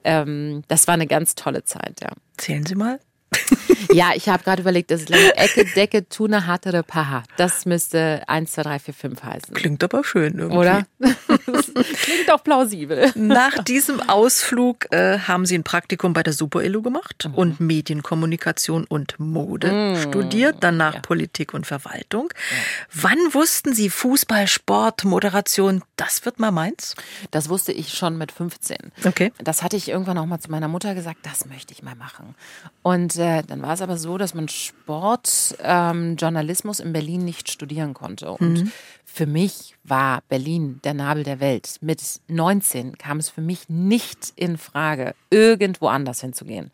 [0.05, 2.11] ähm, das war eine ganz tolle Zeit, ja.
[2.37, 3.01] Zählen Sie mal.
[3.93, 7.23] ja, ich habe gerade überlegt, das ist Ecke, Decke, Tuna, Hattere, Paha.
[7.37, 9.55] Das müsste 1, 2, 3, 4, 5 heißen.
[9.55, 10.59] Klingt aber schön irgendwie.
[10.59, 10.87] Oder?
[11.01, 13.13] Klingt doch plausibel.
[13.15, 17.35] Nach diesem Ausflug äh, haben Sie ein Praktikum bei der Super Elo gemacht mhm.
[17.35, 19.97] und Medienkommunikation und Mode mhm.
[19.97, 21.01] studiert, danach ja.
[21.01, 22.29] Politik und Verwaltung.
[22.33, 22.57] Ja.
[23.03, 26.95] Wann wussten Sie Fußball, Sport, Moderation, das wird mal meins?
[27.31, 28.77] Das wusste ich schon mit 15.
[29.05, 29.33] Okay.
[29.39, 32.35] Das hatte ich irgendwann auch mal zu meiner Mutter gesagt, das möchte ich mal machen.
[32.83, 37.95] Und äh, dann war es aber so, dass man Sportjournalismus ähm, in Berlin nicht studieren
[37.95, 38.31] konnte.
[38.31, 38.73] Und mhm.
[39.09, 41.77] Für mich war Berlin der Nabel der Welt.
[41.81, 46.71] Mit 19 kam es für mich nicht in Frage, irgendwo anders hinzugehen.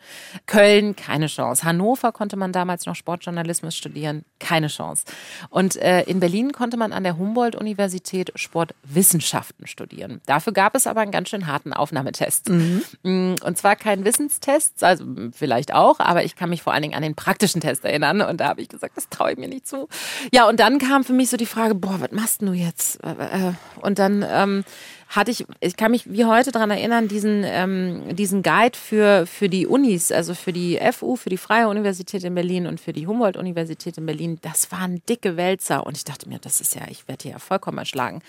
[0.46, 1.62] Köln, keine Chance.
[1.62, 5.04] Hannover konnte man damals noch Sportjournalismus studieren, keine Chance.
[5.50, 10.20] Und äh, in Berlin konnte man an der Humboldt-Universität Sportwissenschaften studieren.
[10.26, 12.48] Dafür gab es aber einen ganz schön harten Aufnahmetest.
[12.48, 12.82] Mhm.
[13.02, 16.94] Mm, und zwar kein Wissenstest, also vielleicht auch, aber ich kann mich vor allen Dingen
[16.94, 18.22] an den praktischen Test erinnern.
[18.22, 19.88] Und da habe ich gesagt, das traue ich mir nicht zu.
[20.32, 23.02] Ja, und dann kam für mich so die Frage, boah, was machst du jetzt?
[23.02, 24.64] Äh, äh, und dann ähm,
[25.08, 29.48] hatte ich, ich kann mich wie heute daran erinnern, diesen, ähm, diesen Guide für, für
[29.48, 33.08] die Unis, also für die FU, für die Freie Universität in Berlin und für die
[33.08, 35.84] Humboldt-Universität in Berlin, das waren dicke Wälzer.
[35.84, 38.22] Und ich dachte mir, das ist ja, ich werde hier ja vollkommen erschlagen.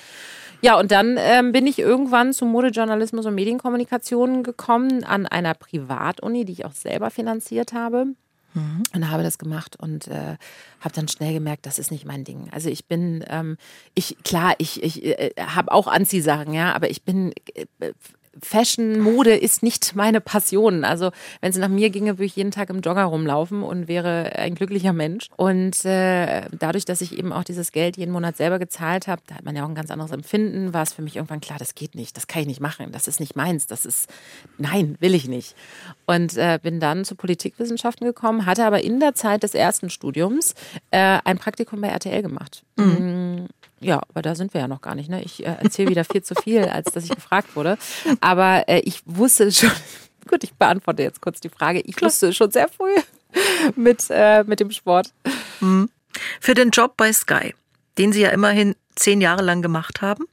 [0.61, 6.45] Ja, und dann ähm, bin ich irgendwann zu Modejournalismus und Medienkommunikation gekommen an einer Privatuni,
[6.45, 8.07] die ich auch selber finanziert habe.
[8.53, 8.83] Mhm.
[8.93, 10.37] Und habe das gemacht und äh,
[10.79, 12.49] habe dann schnell gemerkt, das ist nicht mein Ding.
[12.51, 13.57] Also ich bin, ähm,
[13.95, 17.93] ich klar, ich, ich äh, habe auch Anziehsachen, ja, aber ich bin äh,
[18.41, 20.83] Fashion, Mode ist nicht meine Passion.
[20.83, 24.33] Also wenn es nach mir ginge, würde ich jeden Tag im Jogger rumlaufen und wäre
[24.35, 25.27] ein glücklicher Mensch.
[25.37, 29.35] Und äh, dadurch, dass ich eben auch dieses Geld jeden Monat selber gezahlt habe, da
[29.35, 31.75] hat man ja auch ein ganz anderes Empfinden, war es für mich irgendwann klar, das
[31.75, 34.09] geht nicht, das kann ich nicht machen, das ist nicht meins, das ist,
[34.57, 35.55] nein, will ich nicht.
[36.05, 40.55] Und äh, bin dann zu Politikwissenschaften gekommen, hatte aber in der Zeit des ersten Studiums
[40.91, 42.63] äh, ein Praktikum bei RTL gemacht.
[42.77, 43.22] Mhm.
[43.83, 45.09] Ja, aber da sind wir ja noch gar nicht.
[45.09, 45.23] Ne?
[45.23, 47.77] Ich äh, erzähle wieder viel zu viel, als dass ich gefragt wurde.
[48.21, 49.71] Aber äh, ich wusste schon,
[50.27, 51.81] gut, ich beantworte jetzt kurz die Frage.
[51.81, 52.09] Ich Klar.
[52.09, 52.95] wusste schon sehr früh
[53.75, 55.13] mit, äh, mit dem Sport.
[55.59, 55.89] Mhm.
[56.39, 57.55] Für den Job bei Sky,
[57.97, 60.25] den Sie ja immerhin zehn Jahre lang gemacht haben,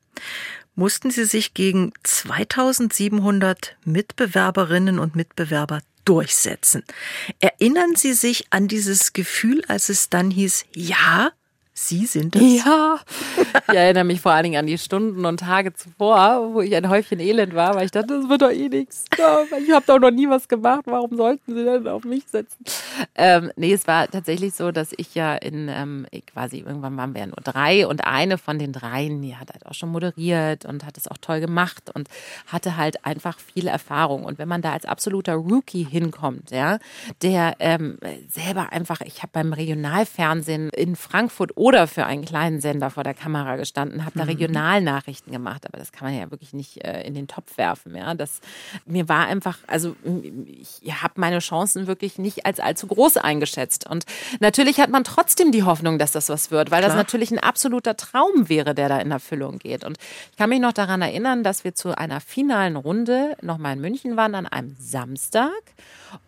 [0.74, 6.84] mussten Sie sich gegen 2700 Mitbewerberinnen und Mitbewerber durchsetzen.
[7.38, 11.32] Erinnern Sie sich an dieses Gefühl, als es dann hieß, ja,
[11.82, 12.62] Sie sind es?
[12.62, 13.00] Ja.
[13.68, 16.90] Ich erinnere mich vor allen Dingen an die Stunden und Tage zuvor, wo ich ein
[16.90, 19.06] Häufchen Elend war, weil ich dachte, das wird doch eh nichts.
[19.16, 20.82] Ich habe doch noch nie was gemacht.
[20.84, 22.64] Warum sollten Sie denn auf mich setzen?
[23.14, 27.22] Ähm, nee, es war tatsächlich so, dass ich ja in ähm, quasi irgendwann waren wir
[27.22, 30.84] ja nur drei und eine von den dreien, die hat halt auch schon moderiert und
[30.84, 32.08] hat es auch toll gemacht und
[32.46, 34.24] hatte halt einfach viel Erfahrung.
[34.24, 36.78] Und wenn man da als absoluter Rookie hinkommt, ja,
[37.22, 42.90] der ähm, selber einfach, ich habe beim Regionalfernsehen in Frankfurt oder für einen kleinen Sender
[42.90, 44.30] vor der Kamera gestanden, habe da mhm.
[44.30, 47.94] Regionalnachrichten gemacht, aber das kann man ja wirklich nicht äh, in den Topf werfen.
[47.94, 48.40] Ja, das
[48.86, 53.88] mir war einfach, also ich habe meine Chancen wirklich nicht als allzu groß eingeschätzt.
[53.88, 54.04] Und
[54.40, 56.90] natürlich hat man trotzdem die Hoffnung, dass das was wird, weil Klar.
[56.90, 59.84] das natürlich ein absoluter Traum wäre, der da in Erfüllung geht.
[59.84, 59.96] Und
[60.32, 64.16] ich kann mich noch daran erinnern, dass wir zu einer finalen Runde nochmal in München
[64.16, 65.52] waren an einem Samstag.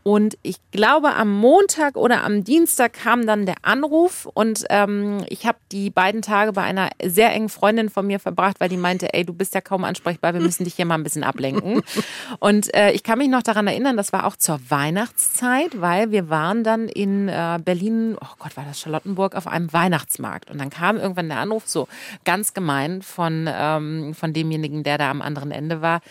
[0.05, 5.47] Und ich glaube, am Montag oder am Dienstag kam dann der Anruf und ähm, ich
[5.47, 9.14] habe die beiden Tage bei einer sehr engen Freundin von mir verbracht, weil die meinte,
[9.14, 11.83] ey, du bist ja kaum ansprechbar, wir müssen dich hier mal ein bisschen ablenken.
[12.38, 16.29] Und äh, ich kann mich noch daran erinnern, das war auch zur Weihnachtszeit, weil wir
[16.29, 20.51] waren dann in äh, Berlin, oh Gott, war das Charlottenburg, auf einem Weihnachtsmarkt.
[20.51, 21.88] Und dann kam irgendwann der Anruf, so
[22.27, 26.03] ganz gemein von, ähm, von demjenigen, der da am anderen Ende war.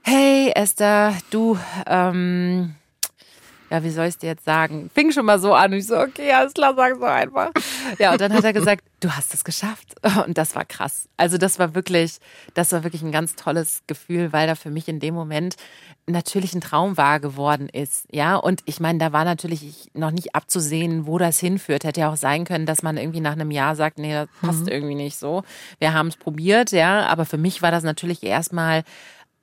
[0.00, 2.76] Hey Esther, du, ähm,
[3.70, 4.90] ja, wie soll ich es dir jetzt sagen?
[4.94, 7.50] Fing schon mal so an und ich so, okay, alles klar, sag so einfach.
[7.98, 9.94] Ja, und dann hat er gesagt, du hast es geschafft.
[10.26, 11.08] Und das war krass.
[11.16, 12.18] Also das war wirklich,
[12.54, 15.56] das war wirklich ein ganz tolles Gefühl, weil da für mich in dem Moment
[16.06, 18.06] natürlich ein Traum wahr geworden ist.
[18.10, 21.84] Ja, und ich meine, da war natürlich noch nicht abzusehen, wo das hinführt.
[21.84, 24.62] Hätte ja auch sein können, dass man irgendwie nach einem Jahr sagt, nee, das passt
[24.62, 24.68] mhm.
[24.68, 25.44] irgendwie nicht so.
[25.78, 28.82] Wir haben es probiert, ja, aber für mich war das natürlich erstmal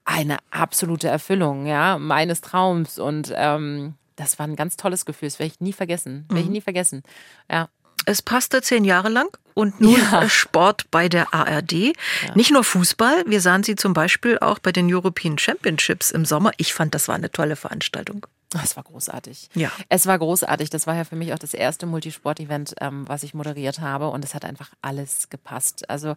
[0.03, 5.29] eine absolute Erfüllung, ja, meines Traums und ähm, das war ein ganz tolles Gefühl.
[5.29, 6.25] Das werde ich nie vergessen.
[6.27, 6.53] Werde ich mhm.
[6.53, 7.03] nie vergessen.
[7.49, 7.69] Ja.
[8.05, 10.27] Es passte zehn Jahre lang und nun ja.
[10.29, 11.71] Sport bei der ARD.
[11.73, 11.93] Ja.
[12.35, 16.51] Nicht nur Fußball, wir sahen sie zum Beispiel auch bei den European Championships im Sommer.
[16.57, 18.25] Ich fand, das war eine tolle Veranstaltung.
[18.63, 19.49] Es war großartig.
[19.55, 19.71] Ja.
[19.89, 20.69] Es war großartig.
[20.69, 24.07] Das war ja für mich auch das erste Multisport-Event, ähm, was ich moderiert habe.
[24.07, 25.89] Und es hat einfach alles gepasst.
[25.89, 26.15] Also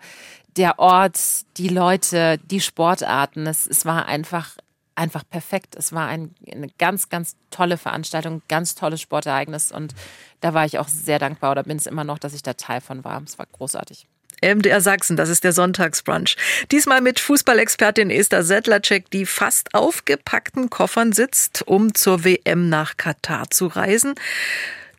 [0.57, 1.19] der Ort,
[1.57, 3.49] die Leute, die Sportarten.
[3.49, 4.57] Es, es war einfach
[5.01, 5.75] einfach perfekt.
[5.77, 9.95] Es war ein, eine ganz, ganz tolle Veranstaltung, ganz tolles Sportereignis und
[10.41, 12.81] da war ich auch sehr dankbar oder bin es immer noch, dass ich da Teil
[12.81, 13.21] von war.
[13.23, 14.07] Es war großartig.
[14.43, 16.37] MDR Sachsen, das ist der Sonntagsbrunch.
[16.71, 23.51] Diesmal mit Fußballexpertin Esther Sedlacek, die fast aufgepackten Koffern sitzt, um zur WM nach Katar
[23.51, 24.15] zu reisen.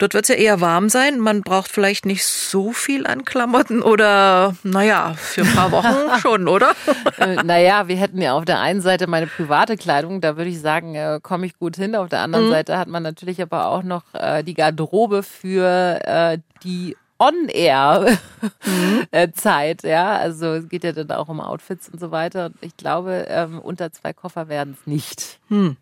[0.02, 1.20] Dort wird es ja eher warm sein.
[1.20, 6.48] Man braucht vielleicht nicht so viel an Klamotten oder, naja, für ein paar Wochen schon,
[6.48, 6.72] oder?
[7.20, 10.60] äh, naja, wir hätten ja auf der einen Seite meine private Kleidung, da würde ich
[10.60, 11.96] sagen, äh, komme ich gut hin.
[11.96, 12.50] Auf der anderen mhm.
[12.50, 19.90] Seite hat man natürlich aber auch noch äh, die Garderobe für äh, die On-Air-Zeit, mhm.
[19.90, 20.18] ja.
[20.18, 22.48] Also es geht ja dann auch um Outfits und so weiter.
[22.48, 25.38] Und ich glaube, ähm, unter zwei Koffer werden es nicht.
[25.50, 25.78] Hm.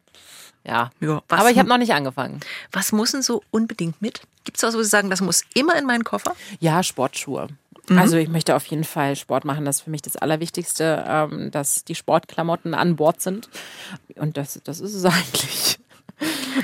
[0.69, 0.91] Ja.
[0.99, 2.39] ja aber ich habe noch nicht angefangen.
[2.71, 4.21] Was muss denn so unbedingt mit?
[4.43, 6.35] Gibt es was, wo Sie sagen, das muss immer in meinen Koffer?
[6.59, 7.47] Ja, Sportschuhe.
[7.87, 7.97] Mhm.
[7.97, 9.65] Also ich möchte auf jeden Fall Sport machen.
[9.65, 13.49] Das ist für mich das Allerwichtigste, ähm, dass die Sportklamotten an Bord sind.
[14.15, 15.79] Und das, das ist es eigentlich.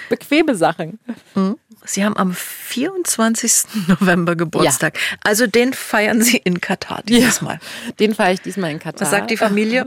[0.09, 0.99] Bequeme Sachen.
[1.33, 1.57] Mhm.
[1.83, 3.87] Sie haben am 24.
[3.87, 4.95] November Geburtstag.
[4.95, 5.17] Ja.
[5.23, 7.59] Also den feiern Sie in Katar dieses ja, Mal.
[7.99, 9.01] Den feiere ich diesmal in Katar.
[9.01, 9.85] Was sagt die Familie?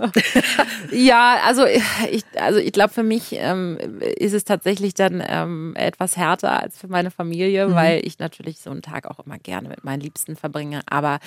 [0.92, 3.78] ja, also ich, also ich glaube, für mich ähm,
[4.16, 7.74] ist es tatsächlich dann ähm, etwas härter als für meine Familie, mhm.
[7.74, 10.82] weil ich natürlich so einen Tag auch immer gerne mit meinen Liebsten verbringe.
[10.86, 11.18] Aber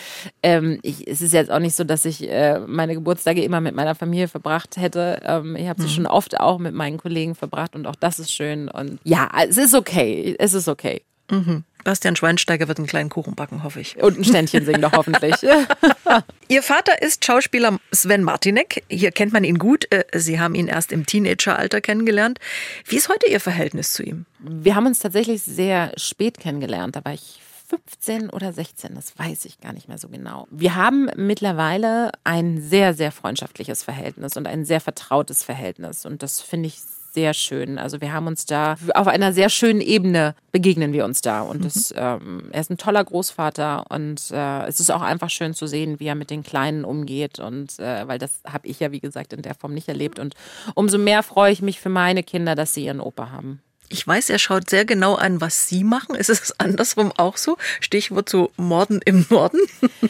[0.43, 3.76] ähm, ich, es ist jetzt auch nicht so, dass ich äh, meine Geburtstage immer mit
[3.76, 5.21] meiner Familie verbracht hätte.
[5.26, 5.91] Ähm, ich habe sie mhm.
[5.91, 8.69] schon oft auch mit meinen Kollegen verbracht und auch das ist schön.
[8.69, 10.36] Und ja, es ist okay.
[10.39, 11.03] Es ist okay.
[11.29, 11.63] Mhm.
[11.83, 13.97] Bastian Schweinsteiger wird einen kleinen Kuchen backen, hoffe ich.
[13.97, 15.35] Und ein Ständchen singen doch hoffentlich.
[16.47, 18.83] Ihr Vater ist Schauspieler Sven Martinek.
[18.89, 19.91] Hier kennt man ihn gut.
[19.91, 22.39] Äh, Sie haben ihn erst im Teenageralter kennengelernt.
[22.85, 24.25] Wie ist heute Ihr Verhältnis zu ihm?
[24.39, 26.95] Wir haben uns tatsächlich sehr spät kennengelernt.
[26.95, 30.45] Da war ich 15 oder 16, das weiß ich gar nicht mehr so genau.
[30.51, 36.05] Wir haben mittlerweile ein sehr, sehr freundschaftliches Verhältnis und ein sehr vertrautes Verhältnis.
[36.05, 36.81] Und das finde ich
[37.13, 37.78] sehr schön.
[37.78, 41.41] Also wir haben uns da auf einer sehr schönen Ebene begegnen wir uns da.
[41.41, 41.63] Und mhm.
[41.63, 45.67] das, ähm, er ist ein toller Großvater und äh, es ist auch einfach schön zu
[45.67, 47.39] sehen, wie er mit den Kleinen umgeht.
[47.39, 50.19] Und äh, weil das habe ich ja, wie gesagt, in der Form nicht erlebt.
[50.19, 50.36] Und
[50.76, 53.62] umso mehr freue ich mich für meine Kinder, dass sie ihren Opa haben.
[53.91, 56.15] Ich weiß, er schaut sehr genau an, was Sie machen.
[56.15, 57.58] Ist es andersrum auch so?
[57.82, 59.60] Stichwort so Morden im Norden?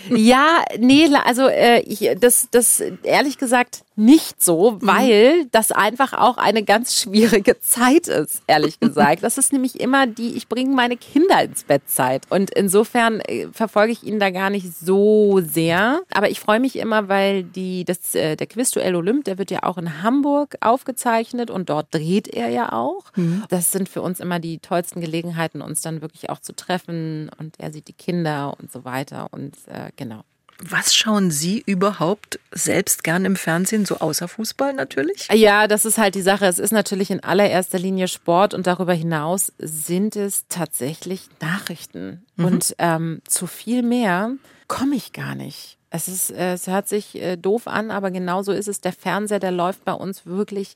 [0.09, 4.77] ja, nee, also äh, ich, das, das ehrlich gesagt nicht so, mhm.
[4.81, 9.23] weil das einfach auch eine ganz schwierige Zeit ist, ehrlich gesagt.
[9.23, 12.25] Das ist nämlich immer die, ich bringe meine Kinder ins Bett Zeit.
[12.29, 16.01] Und insofern äh, verfolge ich ihn da gar nicht so sehr.
[16.13, 19.63] Aber ich freue mich immer, weil die, das, äh, der Quizduell Olymp, der wird ja
[19.63, 23.05] auch in Hamburg aufgezeichnet und dort dreht er ja auch.
[23.15, 23.43] Mhm.
[23.49, 27.29] Das sind für uns immer die tollsten Gelegenheiten, uns dann wirklich auch zu treffen.
[27.37, 29.27] Und er sieht die Kinder und so weiter.
[29.31, 30.23] Und äh, genau.
[30.63, 35.27] Was schauen Sie überhaupt selbst gern im Fernsehen, so außer Fußball natürlich?
[35.33, 36.45] Ja, das ist halt die Sache.
[36.45, 42.23] Es ist natürlich in allererster Linie Sport und darüber hinaus sind es tatsächlich Nachrichten.
[42.35, 42.45] Mhm.
[42.45, 44.33] Und ähm, zu viel mehr
[44.67, 45.77] komme ich gar nicht.
[45.89, 48.81] Es, ist, es hört sich äh, doof an, aber genau so ist es.
[48.81, 50.75] Der Fernseher, der läuft bei uns wirklich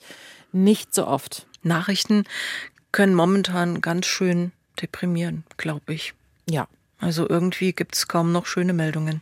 [0.52, 1.46] nicht so oft.
[1.64, 2.26] Nachrichten
[2.92, 6.14] können momentan ganz schön deprimieren, glaube ich.
[6.50, 6.68] Ja.
[6.98, 9.22] Also irgendwie gibt es kaum noch schöne Meldungen.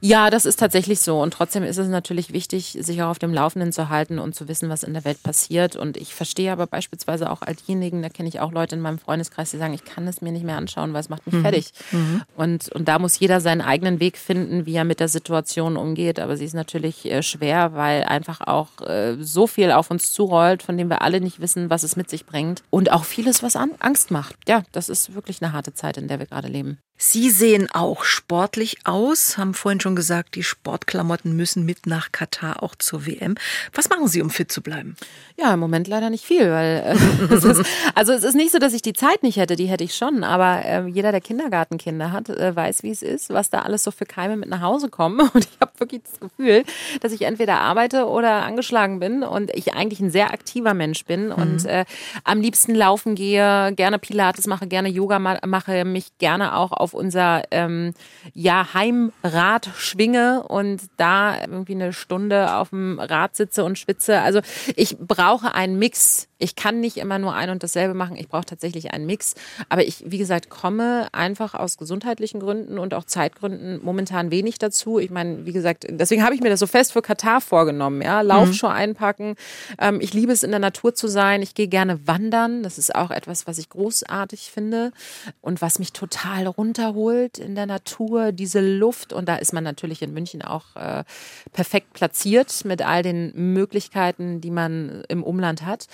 [0.00, 1.20] Ja, das ist tatsächlich so.
[1.20, 4.48] Und trotzdem ist es natürlich wichtig, sich auch auf dem Laufenden zu halten und zu
[4.48, 5.76] wissen, was in der Welt passiert.
[5.76, 8.98] Und ich verstehe aber beispielsweise auch all diejenigen, da kenne ich auch Leute in meinem
[8.98, 11.42] Freundeskreis, die sagen, ich kann es mir nicht mehr anschauen, weil es macht mich mhm.
[11.42, 11.72] fertig.
[11.92, 12.22] Mhm.
[12.36, 16.20] Und, und da muss jeder seinen eigenen Weg finden, wie er mit der Situation umgeht.
[16.20, 20.62] Aber sie ist natürlich äh, schwer, weil einfach auch äh, so viel auf uns zurollt,
[20.62, 22.62] von dem wir alle nicht wissen, was es mit sich bringt.
[22.70, 24.36] Und auch vieles, was Angst macht.
[24.46, 26.78] Ja, das ist wirklich eine harte Zeit, in der wir gerade leben.
[27.00, 32.62] Sie sehen auch sportlich aus, haben vorhin schon gesagt, die Sportklamotten müssen mit nach Katar
[32.62, 33.36] auch zur WM.
[33.72, 34.96] Was machen Sie, um fit zu bleiben?
[35.36, 36.96] Ja, im Moment leider nicht viel, weil
[37.30, 37.64] äh, es ist,
[37.94, 40.24] also es ist nicht so, dass ich die Zeit nicht hätte, die hätte ich schon,
[40.24, 43.92] aber äh, jeder, der Kindergartenkinder hat, äh, weiß, wie es ist, was da alles so
[43.92, 46.64] für Keime mit nach Hause kommen und ich habe wirklich das Gefühl,
[47.00, 51.26] dass ich entweder arbeite oder angeschlagen bin und ich eigentlich ein sehr aktiver Mensch bin
[51.26, 51.32] mhm.
[51.32, 51.84] und äh,
[52.24, 56.94] am liebsten laufen gehe, gerne Pilates mache, gerne Yoga mache, mich gerne auch auf auf
[56.94, 57.92] unser ähm,
[58.32, 64.20] ja, Heimrad schwinge und da irgendwie eine Stunde auf dem Rad sitze und schwitze.
[64.20, 64.40] Also
[64.76, 66.27] ich brauche einen Mix.
[66.38, 68.16] Ich kann nicht immer nur ein und dasselbe machen.
[68.16, 69.34] Ich brauche tatsächlich einen Mix.
[69.68, 74.98] Aber ich, wie gesagt, komme einfach aus gesundheitlichen Gründen und auch Zeitgründen momentan wenig dazu.
[74.98, 78.02] Ich meine, wie gesagt, deswegen habe ich mir das so fest für Katar vorgenommen.
[78.02, 78.76] Ja, Laufschuhe mhm.
[78.76, 79.34] einpacken.
[79.78, 81.42] Ähm, ich liebe es, in der Natur zu sein.
[81.42, 82.62] Ich gehe gerne wandern.
[82.62, 84.92] Das ist auch etwas, was ich großartig finde
[85.40, 89.12] und was mich total runter runterholt in der Natur, diese Luft.
[89.12, 91.04] Und da ist man natürlich in München auch äh,
[91.52, 95.86] perfekt platziert mit all den Möglichkeiten, die man im Umland hat.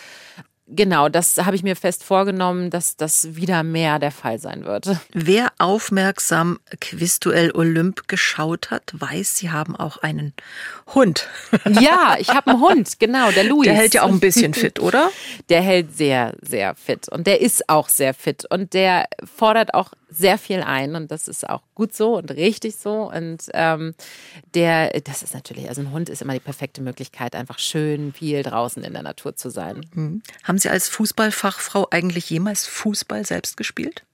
[0.67, 4.89] Genau, das habe ich mir fest vorgenommen, dass das wieder mehr der Fall sein wird.
[5.13, 10.33] Wer aufmerksam Quizduell Olymp geschaut hat, weiß, Sie haben auch einen
[10.95, 11.29] Hund.
[11.81, 13.65] Ja, ich habe einen Hund, genau, der Louis.
[13.65, 15.11] Der hält ja auch ein bisschen fit, oder?
[15.51, 19.93] Der hält sehr, sehr fit und der ist auch sehr fit und der fordert auch
[20.17, 23.11] sehr viel ein und das ist auch gut so und richtig so.
[23.11, 23.95] Und ähm,
[24.55, 28.43] der, das ist natürlich, also ein Hund ist immer die perfekte Möglichkeit, einfach schön viel
[28.43, 29.85] draußen in der Natur zu sein.
[29.95, 30.23] Mhm.
[30.55, 34.05] Haben Sie als Fußballfachfrau eigentlich jemals Fußball selbst gespielt?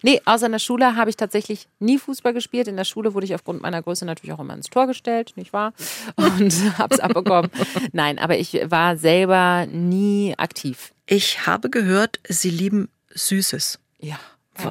[0.00, 2.68] Nee, außer in der Schule habe ich tatsächlich nie Fußball gespielt.
[2.68, 5.52] In der Schule wurde ich aufgrund meiner Größe natürlich auch immer ins Tor gestellt, nicht
[5.52, 5.72] wahr?
[6.14, 7.50] Und habe es abbekommen.
[7.90, 10.92] Nein, aber ich war selber nie aktiv.
[11.06, 13.80] Ich habe gehört, Sie lieben Süßes.
[13.98, 14.20] Ja.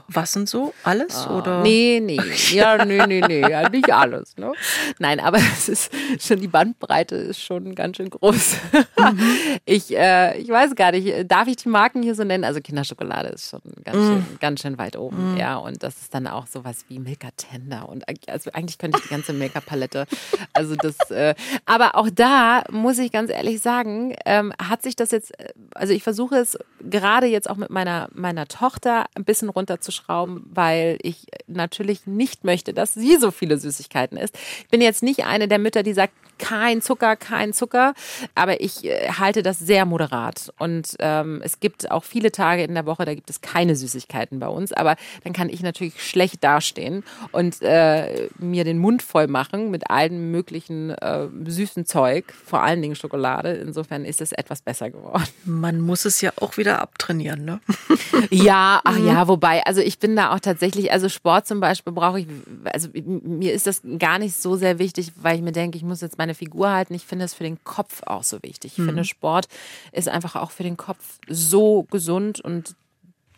[0.08, 0.73] Was und so?
[0.84, 1.28] Alles?
[1.30, 1.62] Oh, oder?
[1.62, 2.19] Nee, nee.
[2.52, 3.41] Ja, nee, nee, nee.
[3.41, 4.36] Ja, nicht alles.
[4.38, 4.52] Ne?
[5.00, 8.56] Nein, aber es ist schon, die Bandbreite ist schon ganz schön groß.
[8.97, 9.19] Mhm.
[9.65, 12.43] Ich, äh, ich weiß gar nicht, darf ich die Marken hier so nennen?
[12.43, 14.06] Also Kinderschokolade ist schon ganz, mhm.
[14.06, 15.34] schön, ganz schön weit oben.
[15.34, 15.38] Mhm.
[15.38, 17.89] Ja, und das ist dann auch sowas wie Milka Tender.
[17.89, 20.06] Und also eigentlich könnte ich die ganze Milka-Palette.
[20.54, 25.12] Also das, äh, aber auch da muss ich ganz ehrlich sagen, ähm, hat sich das
[25.12, 29.50] jetzt, äh, also ich versuche es gerade jetzt auch mit meiner, meiner Tochter ein bisschen
[29.50, 34.37] runter runterzuschrauben, weil ich natürlich nicht möchte, dass sie so viele Süßigkeiten isst.
[34.61, 37.93] Ich bin jetzt nicht eine der Mütter, die sagt, kein Zucker, kein Zucker,
[38.35, 40.53] aber ich äh, halte das sehr moderat.
[40.59, 44.39] Und ähm, es gibt auch viele Tage in der Woche, da gibt es keine Süßigkeiten
[44.39, 49.27] bei uns, aber dann kann ich natürlich schlecht dastehen und äh, mir den Mund voll
[49.27, 53.53] machen mit allem möglichen äh, süßen Zeug, vor allen Dingen Schokolade.
[53.53, 55.27] Insofern ist es etwas besser geworden.
[55.45, 57.59] Man muss es ja auch wieder abtrainieren, ne?
[58.29, 62.21] ja, ach ja, wobei, also ich bin da auch tatsächlich, also Sport zum Beispiel brauche
[62.21, 62.27] ich,
[62.63, 66.01] also mir ist das gar nicht so sehr wichtig, weil ich mir denke, ich muss
[66.01, 66.93] jetzt meine Figur halten.
[66.93, 68.73] Ich finde es für den Kopf auch so wichtig.
[68.73, 68.88] Ich mhm.
[68.88, 69.47] finde, Sport
[69.91, 72.75] ist einfach auch für den Kopf so gesund und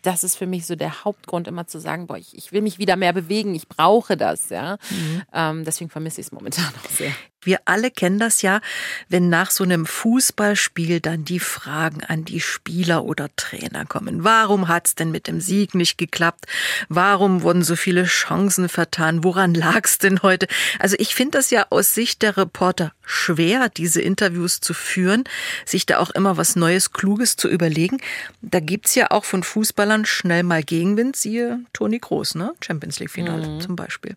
[0.02, 2.78] das ist für mich so der Hauptgrund, immer zu sagen, boah, ich, ich will mich
[2.78, 4.78] wieder mehr bewegen, ich brauche das, ja.
[4.90, 5.22] Mhm.
[5.32, 7.12] Ähm, deswegen vermisse ich es momentan auch sehr.
[7.42, 8.60] Wir alle kennen das ja,
[9.08, 14.24] wenn nach so einem Fußballspiel dann die Fragen an die Spieler oder Trainer kommen.
[14.24, 16.44] Warum hat's denn mit dem Sieg nicht geklappt?
[16.90, 19.24] Warum wurden so viele Chancen vertan?
[19.24, 20.48] Woran lag's denn heute?
[20.78, 25.24] Also ich finde das ja aus Sicht der Reporter schwer, diese Interviews zu führen,
[25.64, 27.98] sich da auch immer was Neues, Kluges zu überlegen.
[28.42, 32.52] Da gibt's ja auch von Fußballern schnell mal Gegenwind, siehe Toni Groß, ne?
[32.60, 33.60] Champions League Finale mhm.
[33.60, 34.16] zum Beispiel.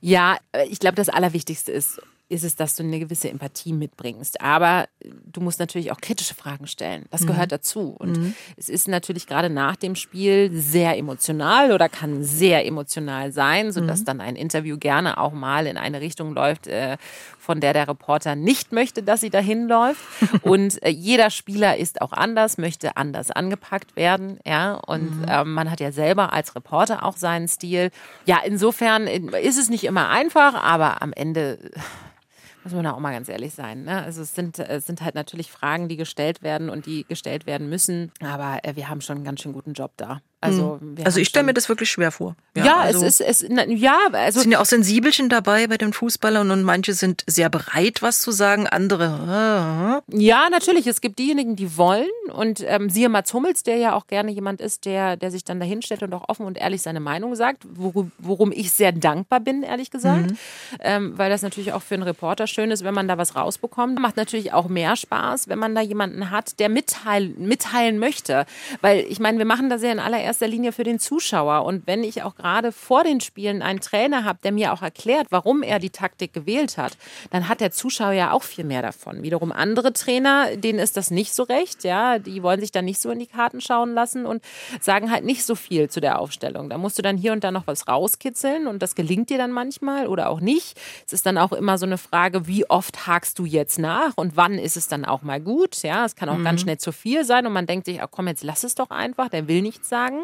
[0.00, 2.00] Ja, äh, ich glaube, das Allerwichtigste ist,
[2.30, 4.40] ist es, dass du eine gewisse Empathie mitbringst.
[4.40, 4.88] Aber
[5.26, 7.06] du musst natürlich auch kritische Fragen stellen.
[7.10, 7.26] Das mhm.
[7.26, 7.96] gehört dazu.
[7.98, 8.34] Und mhm.
[8.56, 14.00] es ist natürlich gerade nach dem Spiel sehr emotional oder kann sehr emotional sein, sodass
[14.00, 14.04] mhm.
[14.04, 16.98] dann ein Interview gerne auch mal in eine Richtung läuft, äh,
[17.38, 20.00] von der der Reporter nicht möchte, dass sie dahin läuft.
[20.42, 24.38] Und äh, jeder Spieler ist auch anders, möchte anders angepackt werden.
[24.46, 27.90] Ja, und ähm, man hat ja selber als Reporter auch seinen Stil.
[28.24, 31.58] Ja, insofern äh, ist es nicht immer einfach, aber am Ende
[32.64, 33.84] muss man auch mal ganz ehrlich sein.
[33.84, 34.02] Ne?
[34.02, 37.68] Also es sind, es sind halt natürlich Fragen, die gestellt werden und die gestellt werden
[37.68, 38.12] müssen.
[38.20, 40.20] Aber äh, wir haben schon einen ganz schön guten Job da.
[40.42, 40.96] Also, hm.
[41.04, 42.34] also ich stelle mir das wirklich schwer vor.
[42.56, 44.40] Ja, ja also es ist, es, na, ja, also.
[44.40, 48.30] Sind ja auch Sensibelchen dabei bei den Fußballern und manche sind sehr bereit, was zu
[48.30, 50.00] sagen, andere.
[50.08, 50.22] Äh, äh.
[50.22, 50.86] Ja, natürlich.
[50.86, 54.62] Es gibt diejenigen, die wollen und ähm, siehe Mats Hummels, der ja auch gerne jemand
[54.62, 58.10] ist, der, der sich dann dahinstellt und auch offen und ehrlich seine Meinung sagt, worum,
[58.18, 60.30] worum ich sehr dankbar bin, ehrlich gesagt.
[60.30, 60.38] Mhm.
[60.80, 63.98] Ähm, weil das natürlich auch für einen Reporter schön ist, wenn man da was rausbekommt.
[64.00, 68.46] Macht natürlich auch mehr Spaß, wenn man da jemanden hat, der mitteilen, mitteilen möchte.
[68.80, 71.64] Weil ich meine, wir machen das ja in allererster erster Linie für den Zuschauer.
[71.64, 75.26] Und wenn ich auch gerade vor den Spielen einen Trainer habe, der mir auch erklärt,
[75.30, 76.96] warum er die Taktik gewählt hat,
[77.30, 79.22] dann hat der Zuschauer ja auch viel mehr davon.
[79.22, 83.00] Wiederum andere Trainer, denen ist das nicht so recht, ja, die wollen sich dann nicht
[83.00, 84.42] so in die Karten schauen lassen und
[84.80, 86.70] sagen halt nicht so viel zu der Aufstellung.
[86.70, 89.50] Da musst du dann hier und da noch was rauskitzeln und das gelingt dir dann
[89.50, 90.78] manchmal oder auch nicht.
[91.06, 94.36] Es ist dann auch immer so eine Frage, wie oft hakst du jetzt nach und
[94.36, 96.44] wann ist es dann auch mal gut, ja, es kann auch mhm.
[96.44, 98.90] ganz schnell zu viel sein und man denkt sich, ach komm, jetzt lass es doch
[98.90, 100.19] einfach, der will nichts sagen.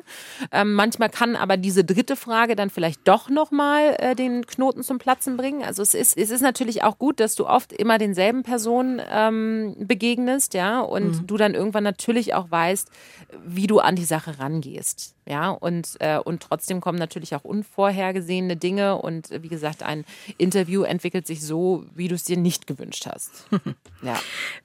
[0.52, 4.98] Ähm, manchmal kann aber diese dritte Frage dann vielleicht doch nochmal äh, den Knoten zum
[4.98, 5.62] Platzen bringen.
[5.62, 9.74] Also es ist, es ist natürlich auch gut, dass du oft immer denselben Personen ähm,
[9.78, 11.26] begegnest, ja, und mhm.
[11.26, 12.90] du dann irgendwann natürlich auch weißt,
[13.46, 15.15] wie du an die Sache rangehst.
[15.28, 18.96] Ja, und, äh, und trotzdem kommen natürlich auch unvorhergesehene Dinge.
[18.96, 20.04] Und äh, wie gesagt, ein
[20.38, 23.32] Interview entwickelt sich so, wie du es dir nicht gewünscht hast.
[24.02, 24.16] ja.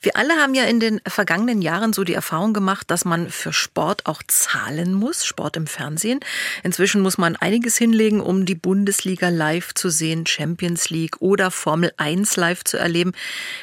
[0.02, 3.54] Wir alle haben ja in den vergangenen Jahren so die Erfahrung gemacht, dass man für
[3.54, 6.20] Sport auch zahlen muss, Sport im Fernsehen.
[6.62, 11.92] Inzwischen muss man einiges hinlegen, um die Bundesliga live zu sehen, Champions League oder Formel
[11.98, 13.14] 1 live zu erleben.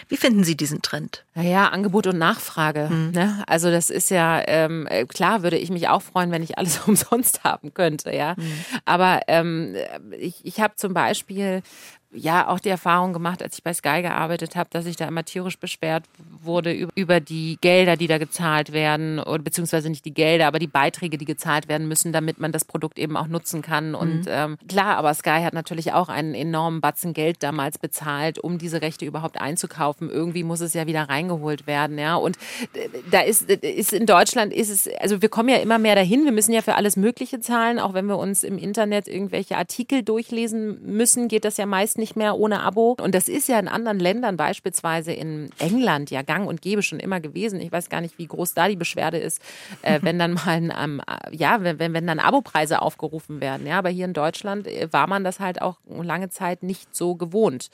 [0.09, 1.25] Wie finden Sie diesen Trend?
[1.39, 2.89] Naja, Angebot und Nachfrage.
[2.89, 3.13] Hm.
[3.13, 3.45] Ne?
[3.47, 6.79] Also das ist ja, ähm, äh, klar würde ich mich auch freuen, wenn ich alles
[6.87, 8.35] umsonst haben könnte, ja.
[8.37, 8.53] Mhm.
[8.85, 9.77] Aber ähm,
[10.19, 11.63] ich, ich habe zum Beispiel
[12.11, 15.25] ja auch die Erfahrung gemacht, als ich bei Sky gearbeitet habe, dass ich da immer
[15.25, 16.05] tierisch beschwert
[16.43, 20.67] wurde über die Gelder, die da gezahlt werden, oder beziehungsweise nicht die Gelder, aber die
[20.67, 23.91] Beiträge, die gezahlt werden müssen, damit man das Produkt eben auch nutzen kann.
[23.91, 23.95] Mhm.
[23.95, 28.57] Und ähm, klar, aber Sky hat natürlich auch einen enormen Batzen Geld damals bezahlt, um
[28.57, 30.09] diese Rechte überhaupt einzukaufen.
[30.09, 32.17] Irgendwie muss es ja wieder reingeholt werden, ja.
[32.17, 32.39] Und
[32.73, 36.25] äh, da ist, ist in Deutschland ist es, also wir kommen ja immer mehr dahin.
[36.25, 40.03] Wir müssen ja für alles Mögliche zahlen, auch wenn wir uns im Internet irgendwelche Artikel
[40.03, 42.97] durchlesen müssen, geht das ja meist nicht mehr ohne Abo.
[43.01, 47.01] Und das ist ja in anderen Ländern, beispielsweise in England, ja gang und gäbe schon
[47.01, 47.61] immer gewesen.
[47.61, 49.43] Ich weiß gar nicht, wie groß da die Beschwerde ist,
[49.83, 51.01] äh, wenn dann mal ein, ähm,
[51.33, 53.67] ja, wenn, wenn dann Abopreise aufgerufen werden.
[53.67, 57.15] Ja, aber hier in Deutschland äh, war man das halt auch lange Zeit nicht so
[57.15, 57.69] gewohnt.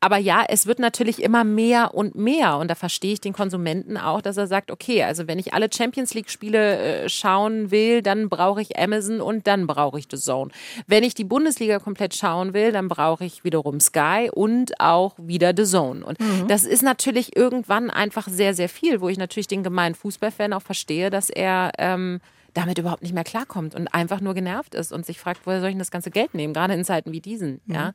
[0.00, 2.56] Aber ja, es wird natürlich immer mehr und mehr.
[2.58, 5.68] Und da verstehe ich den Konsumenten auch, dass er sagt, okay, also wenn ich alle
[5.72, 10.18] Champions League Spiele äh, schauen will, dann brauche ich Amazon und dann brauche ich The
[10.18, 10.50] Zone.
[10.86, 15.14] Wenn ich die Bundesliga komplett schauen will, dann brauche ich wieder wiederum Sky und auch
[15.18, 16.04] wieder The Zone.
[16.04, 16.48] Und mhm.
[16.48, 20.62] das ist natürlich irgendwann einfach sehr, sehr viel, wo ich natürlich den gemeinen Fußballfan auch
[20.62, 22.20] verstehe, dass er ähm,
[22.54, 25.70] damit überhaupt nicht mehr klarkommt und einfach nur genervt ist und sich fragt, woher soll
[25.70, 27.60] ich denn das ganze Geld nehmen, gerade in Zeiten wie diesen.
[27.64, 27.74] Mhm.
[27.74, 27.92] Ja?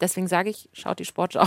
[0.00, 1.46] Deswegen sage ich, schaut die Sportschau.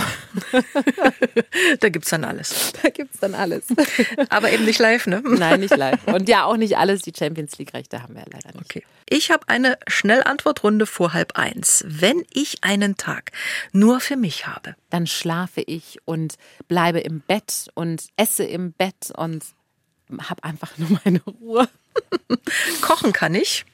[1.79, 2.73] da gibt es dann alles.
[2.81, 3.65] Da gibt es dann alles.
[4.29, 5.21] Aber eben nicht live, ne?
[5.25, 6.07] Nein, nicht live.
[6.07, 7.01] Und ja, auch nicht alles.
[7.01, 8.65] Die Champions League-Rechte haben wir ja leider nicht.
[8.65, 8.83] Okay.
[9.09, 11.83] Ich habe eine Schnellantwortrunde vor halb eins.
[11.87, 13.31] Wenn ich einen Tag
[13.71, 16.35] nur für mich habe, dann schlafe ich und
[16.67, 19.43] bleibe im Bett und esse im Bett und
[20.29, 21.67] habe einfach nur meine Ruhe.
[22.81, 23.65] Kochen kann ich.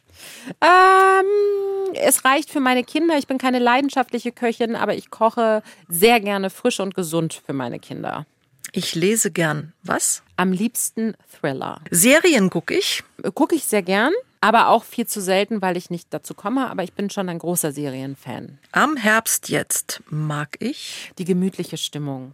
[0.60, 3.18] Ähm, es reicht für meine Kinder.
[3.18, 7.80] Ich bin keine leidenschaftliche Köchin, aber ich koche sehr gerne frisch und gesund für meine
[7.80, 8.26] Kinder.
[8.74, 9.74] Ich lese gern.
[9.84, 10.24] Was?
[10.38, 11.82] Am liebsten Thriller.
[11.90, 13.04] Serien gucke ich.
[13.34, 14.14] Gucke ich sehr gern.
[14.44, 16.70] aber auch viel zu selten, weil ich nicht dazu komme.
[16.70, 18.58] Aber ich bin schon ein großer Serienfan.
[18.72, 22.34] Am Herbst jetzt mag ich die gemütliche Stimmung.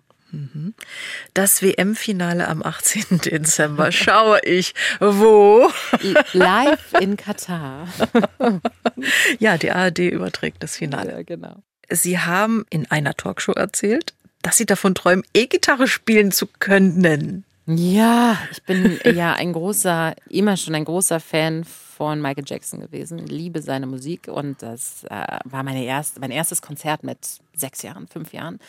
[1.33, 3.19] Das WM-Finale am 18.
[3.25, 5.69] Dezember schaue ich wo?
[6.33, 7.87] Live in Katar.
[9.39, 11.11] ja, die ARD überträgt das Finale.
[11.11, 11.63] Ja, genau.
[11.89, 17.45] Sie haben in einer Talkshow erzählt, dass Sie davon träumen, E-Gitarre spielen zu können.
[17.65, 23.17] Ja, ich bin ja ein großer, immer schon ein großer Fan von Michael Jackson gewesen.
[23.27, 27.17] Liebe seine Musik und das äh, war meine erste, mein erstes Konzert mit
[27.53, 28.59] sechs Jahren, fünf Jahren.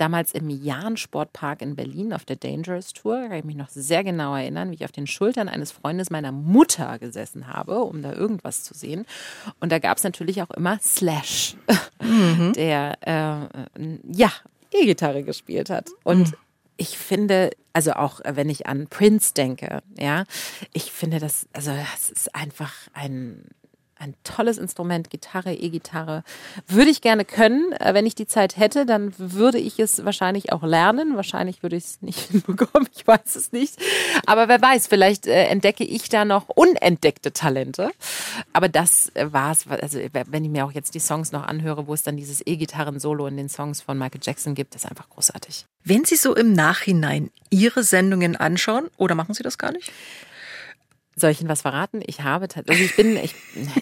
[0.00, 3.20] Damals im Jahn-Sportpark in Berlin auf der Dangerous Tour.
[3.20, 6.08] Da kann ich mich noch sehr genau erinnern, wie ich auf den Schultern eines Freundes
[6.08, 9.04] meiner Mutter gesessen habe, um da irgendwas zu sehen.
[9.60, 11.54] Und da gab es natürlich auch immer Slash,
[12.02, 12.52] mhm.
[12.56, 14.32] der äh, ja
[14.72, 15.90] E-Gitarre gespielt hat.
[16.02, 16.36] Und mhm
[16.80, 20.24] ich finde, also auch äh, wenn ich an Prince denke, ja,
[20.72, 23.44] ich finde das, also das ist einfach ein,
[24.00, 26.24] ein tolles Instrument, Gitarre, E-Gitarre.
[26.66, 27.72] Würde ich gerne können.
[27.72, 31.16] Äh, wenn ich die Zeit hätte, dann würde ich es wahrscheinlich auch lernen.
[31.16, 33.76] Wahrscheinlich würde ich es nicht hinbekommen, ich weiß es nicht.
[34.26, 37.90] Aber wer weiß, vielleicht äh, entdecke ich da noch unentdeckte Talente.
[38.52, 41.86] Aber das äh, war es, also wenn ich mir auch jetzt die Songs noch anhöre,
[41.86, 45.66] wo es dann dieses E-Gitarren-Solo in den Songs von Michael Jackson gibt, ist einfach großartig.
[45.84, 49.92] Wenn Sie so im Nachhinein Ihre Sendungen anschauen, oder machen Sie das gar nicht?
[51.16, 52.02] Soll ich Ihnen was verraten?
[52.06, 53.34] Ich habe also ich bin ich,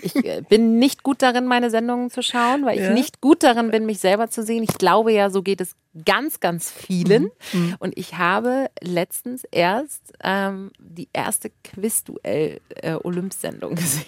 [0.02, 0.14] ich
[0.48, 2.92] bin nicht gut darin, meine Sendungen zu schauen, weil ich ja.
[2.92, 4.62] nicht gut darin bin, mich selber zu sehen.
[4.62, 5.74] Ich glaube ja, so geht es
[6.04, 7.30] ganz, ganz vielen.
[7.52, 7.60] Mhm.
[7.60, 7.76] mhm.
[7.78, 14.06] Und ich habe letztens erst ähm, die erste Quizduell-Olymp-Sendung äh, gesehen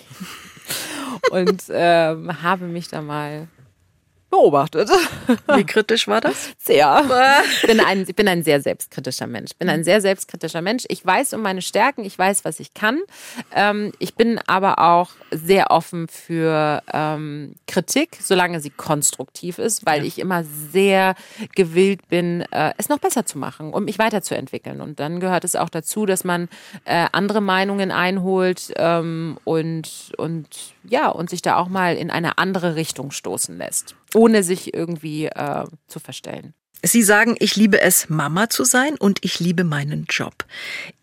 [1.31, 3.49] und ähm, habe mich da mal
[4.31, 4.89] beobachtet.
[5.55, 6.51] Wie kritisch war das?
[6.59, 7.05] Sehr.
[7.63, 9.51] Ich bin ein, ich bin ein sehr selbstkritischer Mensch.
[9.53, 10.85] Ich bin ein sehr selbstkritischer Mensch.
[10.89, 13.01] Ich weiß um meine Stärken, ich weiß, was ich kann.
[13.55, 20.01] Ähm, ich bin aber auch sehr offen für ähm, Kritik, solange sie konstruktiv ist, weil
[20.01, 20.07] ja.
[20.07, 21.15] ich immer sehr
[21.55, 24.81] gewillt bin, äh, es noch besser zu machen, um mich weiterzuentwickeln.
[24.81, 26.49] Und dann gehört es auch dazu, dass man
[26.85, 30.49] äh, andere Meinungen einholt ähm, und, und
[30.85, 35.27] ja, und sich da auch mal in eine andere Richtung stoßen lässt ohne sich irgendwie
[35.27, 36.55] äh, zu verstellen.
[36.83, 40.45] Sie sagen, ich liebe es, Mama zu sein und ich liebe meinen Job.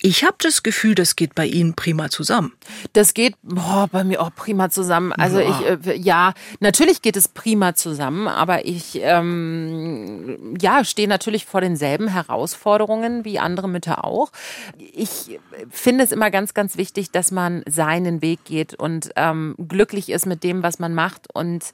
[0.01, 2.53] Ich habe das Gefühl, das geht bei Ihnen prima zusammen.
[2.93, 5.13] Das geht boah, bei mir auch prima zusammen.
[5.13, 5.77] Also ja.
[5.79, 11.61] ich, äh, ja, natürlich geht es prima zusammen, aber ich, ähm, ja, stehe natürlich vor
[11.61, 14.31] denselben Herausforderungen wie andere Mütter auch.
[14.77, 20.09] Ich finde es immer ganz, ganz wichtig, dass man seinen Weg geht und ähm, glücklich
[20.09, 21.27] ist mit dem, was man macht.
[21.33, 21.65] Und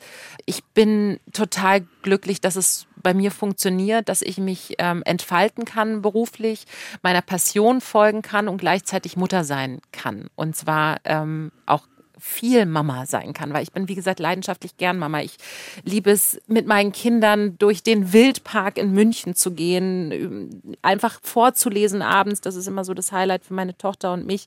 [0.46, 6.02] ich bin total glücklich, dass es bei mir funktioniert, dass ich mich ähm, entfalten kann
[6.02, 6.66] beruflich,
[7.02, 10.28] meiner Passion folgen kann und gleichzeitig Mutter sein kann.
[10.36, 11.88] Und zwar ähm, auch
[12.20, 15.22] viel Mama sein kann, weil ich bin, wie gesagt, leidenschaftlich gern Mama.
[15.22, 15.38] Ich
[15.84, 22.42] liebe es, mit meinen Kindern durch den Wildpark in München zu gehen, einfach vorzulesen abends.
[22.42, 24.46] Das ist immer so das Highlight für meine Tochter und mich,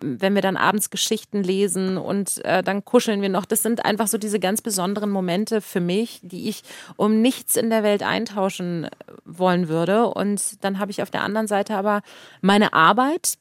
[0.00, 3.44] wenn wir dann abends Geschichten lesen und äh, dann kuscheln wir noch.
[3.44, 6.62] Das sind einfach so diese ganz besonderen Momente für mich, die ich
[6.96, 8.88] um nichts in der Welt eintauschen
[9.24, 10.06] wollen würde.
[10.06, 12.02] Und dann habe ich auf der anderen Seite aber
[12.40, 13.38] meine Arbeit,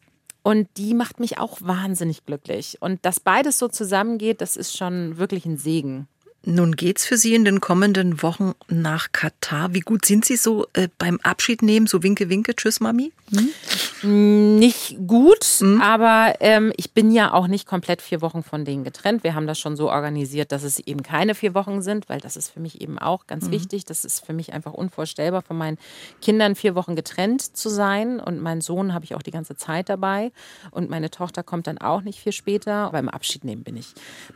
[0.48, 2.78] und die macht mich auch wahnsinnig glücklich.
[2.80, 6.08] Und dass beides so zusammengeht, das ist schon wirklich ein Segen.
[6.50, 9.74] Nun geht's für Sie in den kommenden Wochen nach Katar.
[9.74, 13.12] Wie gut sind Sie so äh, beim Abschied nehmen, so Winke, Winke, Tschüss, Mami?
[14.00, 14.58] Hm?
[14.58, 15.82] Nicht gut, hm?
[15.82, 19.26] aber ähm, ich bin ja auch nicht komplett vier Wochen von denen getrennt.
[19.26, 22.38] Wir haben das schon so organisiert, dass es eben keine vier Wochen sind, weil das
[22.38, 23.52] ist für mich eben auch ganz hm.
[23.52, 23.84] wichtig.
[23.84, 25.78] Das ist für mich einfach unvorstellbar, von meinen
[26.22, 28.22] Kindern vier Wochen getrennt zu sein.
[28.22, 30.32] Und meinen Sohn habe ich auch die ganze Zeit dabei.
[30.72, 32.90] Und meine Tochter kommt dann auch nicht viel später.
[32.94, 33.88] Beim Abschied nehmen bin ich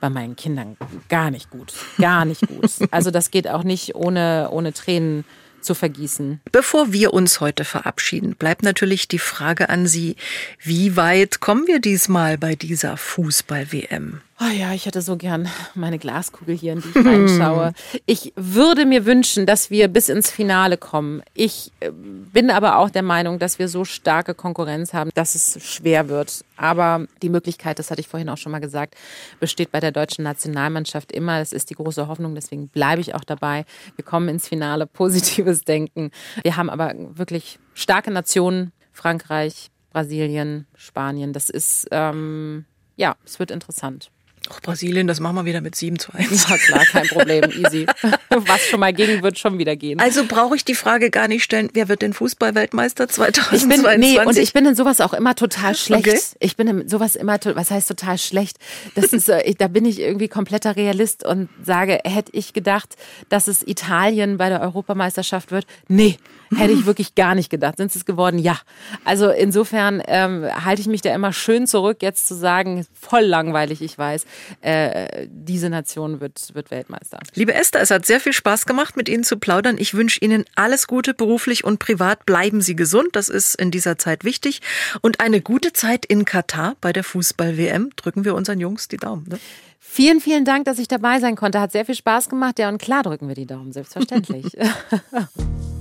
[0.02, 0.76] bei meinen Kindern
[1.08, 1.72] gar nicht gut
[2.02, 2.72] gar nicht gut.
[2.92, 5.24] Also das geht auch nicht ohne, ohne Tränen
[5.62, 6.42] zu vergießen.
[6.52, 10.16] Bevor wir uns heute verabschieden, bleibt natürlich die Frage an Sie,
[10.60, 14.22] wie weit kommen wir diesmal bei dieser Fußball-WM?
[14.44, 17.74] Oh ja, ich hätte so gern meine Glaskugel hier, in die ich reinschaue.
[18.08, 21.22] Ich würde mir wünschen, dass wir bis ins Finale kommen.
[21.36, 25.64] Ich äh, bin aber auch der Meinung, dass wir so starke Konkurrenz haben, dass es
[25.64, 26.44] schwer wird.
[26.58, 28.96] Aber die Möglichkeit, das hatte ich vorhin auch schon mal gesagt,
[29.40, 31.38] besteht bei der deutschen Nationalmannschaft immer.
[31.38, 33.66] Das ist die große Hoffnung, deswegen bleibe ich auch dabei.
[33.96, 36.10] Wir kommen ins Finale, positives Denken.
[36.42, 41.32] Wir haben aber wirklich starke Nationen, Frankreich, Brasilien, Spanien.
[41.32, 42.66] Das ist, ähm,
[42.96, 44.10] ja, es wird interessant.
[44.50, 46.50] Ach, Brasilien, das machen wir wieder mit 7 zu 1.
[46.50, 47.86] Ja, klar, kein Problem, easy.
[48.30, 50.00] Was schon mal ging, wird schon wieder gehen.
[50.00, 53.78] Also brauche ich die Frage gar nicht stellen, wer wird denn Fußballweltmeister 2022?
[53.78, 56.08] Ich bin, nee, und ich bin in sowas auch immer total schlecht.
[56.08, 56.20] Okay.
[56.40, 58.58] Ich bin in sowas immer, was heißt total schlecht?
[58.96, 62.96] Das ist, äh, da bin ich irgendwie kompletter Realist und sage, hätte ich gedacht,
[63.30, 65.68] dass es Italien bei der Europameisterschaft wird?
[65.88, 66.18] Nee,
[66.56, 67.78] hätte ich wirklich gar nicht gedacht.
[67.78, 68.38] Sind es geworden?
[68.38, 68.60] Ja.
[69.06, 73.82] Also insofern ähm, halte ich mich da immer schön zurück, jetzt zu sagen, voll langweilig,
[73.82, 74.26] ich weiß,
[74.62, 77.20] äh, diese Nation wird, wird Weltmeister.
[77.34, 79.78] Liebe Esther, es hat sehr viel Spaß gemacht, mit Ihnen zu plaudern.
[79.78, 82.26] Ich wünsche Ihnen alles Gute beruflich und privat.
[82.26, 84.62] Bleiben Sie gesund, das ist in dieser Zeit wichtig.
[85.02, 87.92] Und eine gute Zeit in Katar bei der Fußball-WM.
[87.96, 89.26] Drücken wir unseren Jungs die Daumen.
[89.30, 89.40] Ne?
[89.80, 91.60] Vielen, vielen Dank, dass ich dabei sein konnte.
[91.60, 92.60] Hat sehr viel Spaß gemacht.
[92.60, 94.46] Ja, und klar drücken wir die Daumen, selbstverständlich.